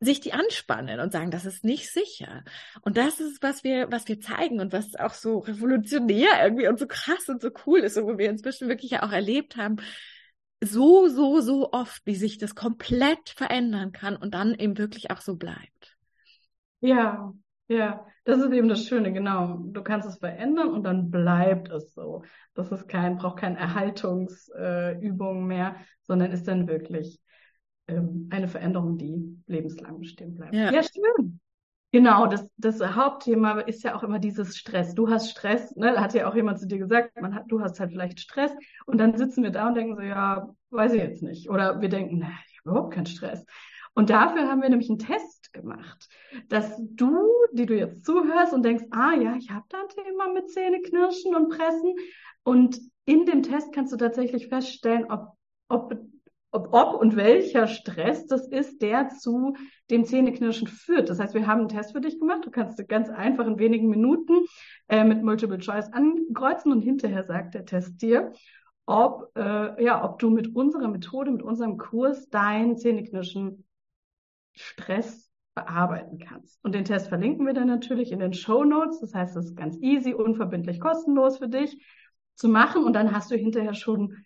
sich 0.00 0.20
die 0.20 0.32
anspannen 0.32 1.00
und 1.00 1.12
sagen, 1.12 1.30
das 1.30 1.44
ist 1.44 1.64
nicht 1.64 1.90
sicher. 1.90 2.44
Und 2.82 2.96
das 2.96 3.20
ist, 3.20 3.42
was 3.42 3.64
wir, 3.64 3.90
was 3.90 4.06
wir 4.06 4.20
zeigen 4.20 4.60
und 4.60 4.72
was 4.72 4.94
auch 4.94 5.14
so 5.14 5.38
revolutionär 5.38 6.42
irgendwie 6.42 6.68
und 6.68 6.78
so 6.78 6.86
krass 6.86 7.28
und 7.28 7.42
so 7.42 7.50
cool 7.66 7.80
ist, 7.80 7.96
und 7.96 8.04
wo 8.04 8.18
wir 8.18 8.30
inzwischen 8.30 8.68
wirklich 8.68 8.92
ja 8.92 9.02
auch 9.02 9.12
erlebt 9.12 9.56
haben, 9.56 9.76
so, 10.60 11.08
so, 11.08 11.40
so 11.40 11.72
oft, 11.72 12.02
wie 12.04 12.14
sich 12.14 12.38
das 12.38 12.54
komplett 12.54 13.30
verändern 13.30 13.92
kann 13.92 14.16
und 14.16 14.34
dann 14.34 14.54
eben 14.54 14.78
wirklich 14.78 15.10
auch 15.10 15.20
so 15.20 15.36
bleibt. 15.36 15.96
Ja, 16.80 17.32
ja, 17.68 18.06
das 18.24 18.38
ist 18.38 18.52
eben 18.52 18.68
das 18.68 18.86
Schöne, 18.86 19.12
genau. 19.12 19.58
Du 19.58 19.82
kannst 19.82 20.08
es 20.08 20.18
verändern 20.18 20.68
und 20.70 20.84
dann 20.84 21.10
bleibt 21.10 21.70
es 21.70 21.92
so. 21.92 22.22
Das 22.54 22.72
ist 22.72 22.88
kein, 22.88 23.18
braucht 23.18 23.40
keine 23.40 23.58
Erhaltungsübung 23.58 25.42
äh, 25.42 25.46
mehr, 25.46 25.76
sondern 26.02 26.32
ist 26.32 26.48
dann 26.48 26.66
wirklich 26.68 27.20
ähm, 27.88 28.28
eine 28.30 28.48
Veränderung, 28.48 28.98
die 28.98 29.36
lebenslang 29.46 29.98
bestehen 29.98 30.34
bleibt. 30.34 30.54
Ja, 30.54 30.70
ja 30.70 30.82
schön. 30.82 31.40
Genau, 31.90 32.26
das, 32.26 32.46
das 32.58 32.82
Hauptthema 32.82 33.60
ist 33.60 33.82
ja 33.82 33.96
auch 33.96 34.02
immer 34.02 34.18
dieses 34.18 34.58
Stress. 34.58 34.94
Du 34.94 35.08
hast 35.08 35.30
Stress, 35.30 35.74
ne? 35.74 35.98
Hat 35.98 36.12
ja 36.12 36.28
auch 36.28 36.34
jemand 36.34 36.60
zu 36.60 36.66
dir 36.66 36.76
gesagt, 36.76 37.18
man 37.18 37.34
hat, 37.34 37.44
du 37.48 37.62
hast 37.62 37.80
halt 37.80 37.92
vielleicht 37.92 38.20
Stress. 38.20 38.52
Und 38.84 38.98
dann 38.98 39.16
sitzen 39.16 39.42
wir 39.42 39.50
da 39.50 39.68
und 39.68 39.74
denken 39.74 39.96
so, 39.96 40.02
ja, 40.02 40.54
weiß 40.70 40.92
ich 40.92 41.00
jetzt 41.00 41.22
nicht. 41.22 41.48
Oder 41.48 41.80
wir 41.80 41.88
denken, 41.88 42.18
na, 42.18 42.28
ich 42.46 42.58
habe 42.58 42.70
überhaupt 42.70 42.94
keinen 42.94 43.06
Stress. 43.06 43.42
Und 43.94 44.10
dafür 44.10 44.48
haben 44.48 44.60
wir 44.60 44.68
nämlich 44.68 44.90
einen 44.90 44.98
Test 44.98 45.50
gemacht, 45.54 46.08
dass 46.48 46.78
du, 46.78 47.26
die 47.52 47.64
du 47.64 47.74
jetzt 47.74 48.04
zuhörst 48.04 48.52
und 48.52 48.62
denkst, 48.64 48.84
ah 48.90 49.14
ja, 49.14 49.34
ich 49.36 49.50
habe 49.50 49.64
da 49.70 49.78
ein 49.80 49.88
Thema 49.88 50.32
mit 50.32 50.50
Zähne 50.50 50.82
knirschen 50.82 51.34
und 51.34 51.48
pressen. 51.48 51.94
Und 52.42 52.78
in 53.06 53.24
dem 53.24 53.42
Test 53.42 53.72
kannst 53.72 53.94
du 53.94 53.96
tatsächlich 53.96 54.48
feststellen, 54.48 55.10
ob, 55.10 55.38
ob 55.68 55.98
ob, 56.50 56.72
ob 56.72 57.00
und 57.00 57.16
welcher 57.16 57.66
Stress 57.66 58.26
das 58.26 58.48
ist, 58.48 58.80
der 58.80 59.08
zu 59.10 59.54
dem 59.90 60.04
Zähneknirschen 60.04 60.66
führt. 60.66 61.08
Das 61.10 61.20
heißt, 61.20 61.34
wir 61.34 61.46
haben 61.46 61.60
einen 61.60 61.68
Test 61.68 61.92
für 61.92 62.00
dich 62.00 62.18
gemacht. 62.18 62.44
Du 62.44 62.50
kannst 62.50 62.86
ganz 62.88 63.10
einfach 63.10 63.46
in 63.46 63.58
wenigen 63.58 63.88
Minuten 63.88 64.46
äh, 64.88 65.04
mit 65.04 65.22
Multiple 65.22 65.58
Choice 65.58 65.92
ankreuzen 65.92 66.72
und 66.72 66.82
hinterher 66.82 67.24
sagt 67.24 67.54
der 67.54 67.66
Test 67.66 68.00
dir, 68.00 68.32
ob, 68.86 69.30
äh, 69.36 69.84
ja, 69.84 70.02
ob 70.02 70.18
du 70.18 70.30
mit 70.30 70.54
unserer 70.54 70.88
Methode, 70.88 71.30
mit 71.30 71.42
unserem 71.42 71.76
Kurs 71.76 72.30
dein 72.30 72.78
Zähneknirschen 72.78 73.64
Stress 74.52 75.30
bearbeiten 75.54 76.18
kannst. 76.18 76.58
Und 76.64 76.74
den 76.74 76.84
Test 76.84 77.08
verlinken 77.08 77.46
wir 77.46 77.52
dann 77.52 77.66
natürlich 77.66 78.12
in 78.12 78.20
den 78.20 78.32
Show 78.32 78.64
Notes. 78.64 79.00
Das 79.00 79.14
heißt, 79.14 79.36
es 79.36 79.46
ist 79.46 79.56
ganz 79.56 79.76
easy, 79.80 80.14
unverbindlich, 80.14 80.80
kostenlos 80.80 81.38
für 81.38 81.48
dich 81.48 81.84
zu 82.34 82.48
machen. 82.48 82.84
Und 82.84 82.94
dann 82.94 83.14
hast 83.14 83.30
du 83.30 83.36
hinterher 83.36 83.74
schon 83.74 84.24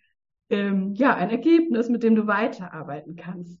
ähm, 0.49 0.93
ja, 0.95 1.15
ein 1.15 1.29
Ergebnis, 1.29 1.89
mit 1.89 2.03
dem 2.03 2.15
du 2.15 2.27
weiterarbeiten 2.27 3.15
kannst. 3.15 3.59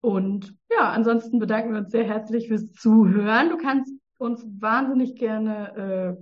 Und 0.00 0.56
ja, 0.70 0.90
ansonsten 0.90 1.38
bedanken 1.38 1.72
wir 1.72 1.80
uns 1.80 1.92
sehr 1.92 2.04
herzlich 2.04 2.48
fürs 2.48 2.72
Zuhören. 2.72 3.50
Du 3.50 3.56
kannst 3.56 3.92
uns 4.18 4.44
wahnsinnig 4.58 5.16
gerne, 5.16 6.18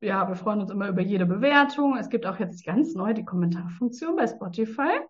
äh, 0.00 0.06
ja, 0.06 0.28
wir 0.28 0.36
freuen 0.36 0.60
uns 0.60 0.70
immer 0.70 0.88
über 0.88 1.02
jede 1.02 1.26
Bewertung. 1.26 1.96
Es 1.96 2.08
gibt 2.08 2.26
auch 2.26 2.38
jetzt 2.38 2.64
ganz 2.64 2.94
neu 2.94 3.14
die 3.14 3.24
Kommentarfunktion 3.24 4.16
bei 4.16 4.26
Spotify. 4.26 5.00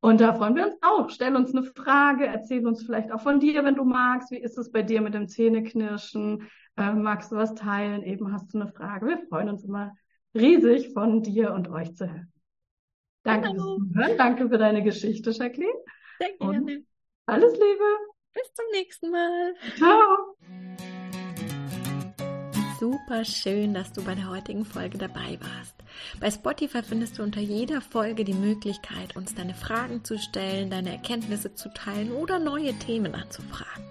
Und 0.00 0.20
da 0.20 0.34
freuen 0.34 0.54
wir 0.54 0.66
uns 0.66 0.76
auch. 0.82 1.08
Stell 1.08 1.34
uns 1.34 1.54
eine 1.54 1.64
Frage, 1.64 2.26
erzähl 2.26 2.66
uns 2.66 2.84
vielleicht 2.84 3.10
auch 3.10 3.22
von 3.22 3.40
dir, 3.40 3.64
wenn 3.64 3.74
du 3.74 3.84
magst. 3.84 4.30
Wie 4.30 4.36
ist 4.36 4.58
es 4.58 4.70
bei 4.70 4.82
dir 4.82 5.00
mit 5.00 5.14
dem 5.14 5.28
Zähneknirschen? 5.28 6.42
Äh, 6.76 6.92
magst 6.92 7.32
du 7.32 7.36
was 7.36 7.54
teilen? 7.54 8.02
Eben 8.02 8.30
hast 8.30 8.52
du 8.52 8.60
eine 8.60 8.70
Frage. 8.70 9.06
Wir 9.06 9.18
freuen 9.30 9.48
uns 9.48 9.64
immer 9.64 9.94
riesig 10.34 10.92
von 10.92 11.22
dir 11.22 11.54
und 11.54 11.70
euch 11.70 11.96
zu 11.96 12.06
hören. 12.06 12.33
Danke 13.24 13.50
fürs 13.50 13.62
Zuhören. 13.62 14.16
Danke 14.16 14.48
für 14.48 14.58
deine 14.58 14.82
Geschichte, 14.82 15.30
Jacqueline. 15.30 15.72
Sehr 16.18 16.32
gerne. 16.38 16.58
Und 16.58 16.86
alles 17.26 17.52
Liebe. 17.54 17.84
Bis 18.34 18.52
zum 18.52 18.64
nächsten 18.72 19.10
Mal. 19.10 19.54
Ciao. 19.76 20.36
Super 22.78 23.24
schön, 23.24 23.72
dass 23.72 23.92
du 23.92 24.02
bei 24.04 24.14
der 24.14 24.28
heutigen 24.28 24.64
Folge 24.64 24.98
dabei 24.98 25.38
warst. 25.40 25.74
Bei 26.20 26.30
Spotify 26.30 26.82
findest 26.82 27.18
du 27.18 27.22
unter 27.22 27.40
jeder 27.40 27.80
Folge 27.80 28.24
die 28.24 28.34
Möglichkeit, 28.34 29.16
uns 29.16 29.34
deine 29.34 29.54
Fragen 29.54 30.04
zu 30.04 30.18
stellen, 30.18 30.68
deine 30.68 30.90
Erkenntnisse 30.90 31.54
zu 31.54 31.72
teilen 31.72 32.12
oder 32.12 32.38
neue 32.38 32.74
Themen 32.74 33.14
anzufragen. 33.14 33.84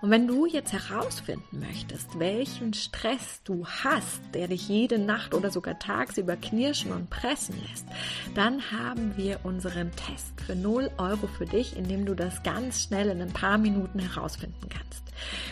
Und 0.00 0.10
wenn 0.10 0.28
du 0.28 0.46
jetzt 0.46 0.72
herausfinden 0.72 1.58
möchtest, 1.58 2.18
welchen 2.18 2.72
Stress 2.72 3.42
du 3.44 3.66
hast, 3.66 4.20
der 4.32 4.46
dich 4.46 4.68
jede 4.68 4.98
Nacht 4.98 5.34
oder 5.34 5.50
sogar 5.50 5.78
tagsüber 5.78 6.36
knirschen 6.36 6.92
und 6.92 7.10
pressen 7.10 7.56
lässt, 7.68 7.86
dann 8.34 8.62
haben 8.70 9.16
wir 9.16 9.40
unseren 9.42 9.90
Test 9.92 10.40
für 10.40 10.54
0 10.54 10.90
Euro 10.98 11.26
für 11.26 11.46
dich, 11.46 11.76
in 11.76 11.88
dem 11.88 12.06
du 12.06 12.14
das 12.14 12.42
ganz 12.44 12.84
schnell 12.84 13.08
in 13.08 13.20
ein 13.20 13.32
paar 13.32 13.58
Minuten 13.58 13.98
herausfinden 13.98 14.68
kannst. 14.68 15.02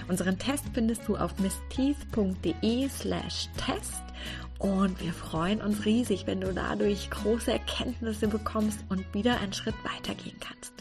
Unseren 0.06 0.38
Test 0.38 0.64
findest 0.72 1.08
du 1.08 1.16
auf 1.16 1.36
missteeth.de 1.38 2.88
slash 2.88 3.48
Test 3.56 4.02
und 4.58 5.00
wir 5.00 5.12
freuen 5.12 5.60
uns 5.60 5.84
riesig, 5.84 6.26
wenn 6.26 6.40
du 6.40 6.52
dadurch 6.52 7.10
große 7.10 7.52
Erkenntnisse 7.52 8.28
bekommst 8.28 8.78
und 8.88 9.12
wieder 9.12 9.40
einen 9.40 9.52
Schritt 9.52 9.74
weitergehen 9.84 10.38
kannst. 10.40 10.72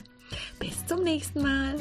Bis 0.60 0.86
zum 0.86 1.04
nächsten 1.04 1.42
Mal. 1.42 1.76